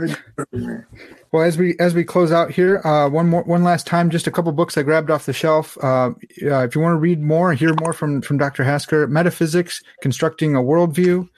[1.34, 4.28] Well, as we as we close out here, uh, one more one last time, just
[4.28, 5.76] a couple books I grabbed off the shelf.
[5.82, 6.10] Uh,
[6.44, 8.62] uh, if you want to read more, hear more from from Dr.
[8.62, 11.28] Hasker, Metaphysics: Constructing a Worldview,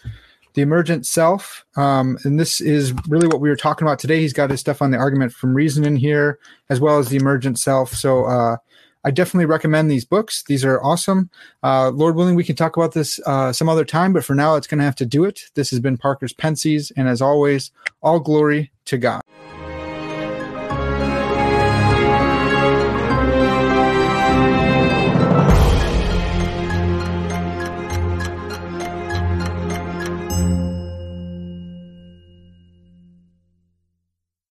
[0.52, 4.20] The Emergent Self, um, and this is really what we were talking about today.
[4.20, 7.16] He's got his stuff on the argument from reason in here, as well as the
[7.16, 7.94] Emergent Self.
[7.94, 8.26] So.
[8.26, 8.56] Uh,
[9.04, 10.42] I definitely recommend these books.
[10.48, 11.30] These are awesome.
[11.62, 14.56] Uh, Lord willing, we can talk about this uh, some other time, but for now,
[14.56, 15.42] it's going to have to do it.
[15.54, 17.70] This has been Parker's Pensées, and as always,
[18.02, 19.22] all glory to God.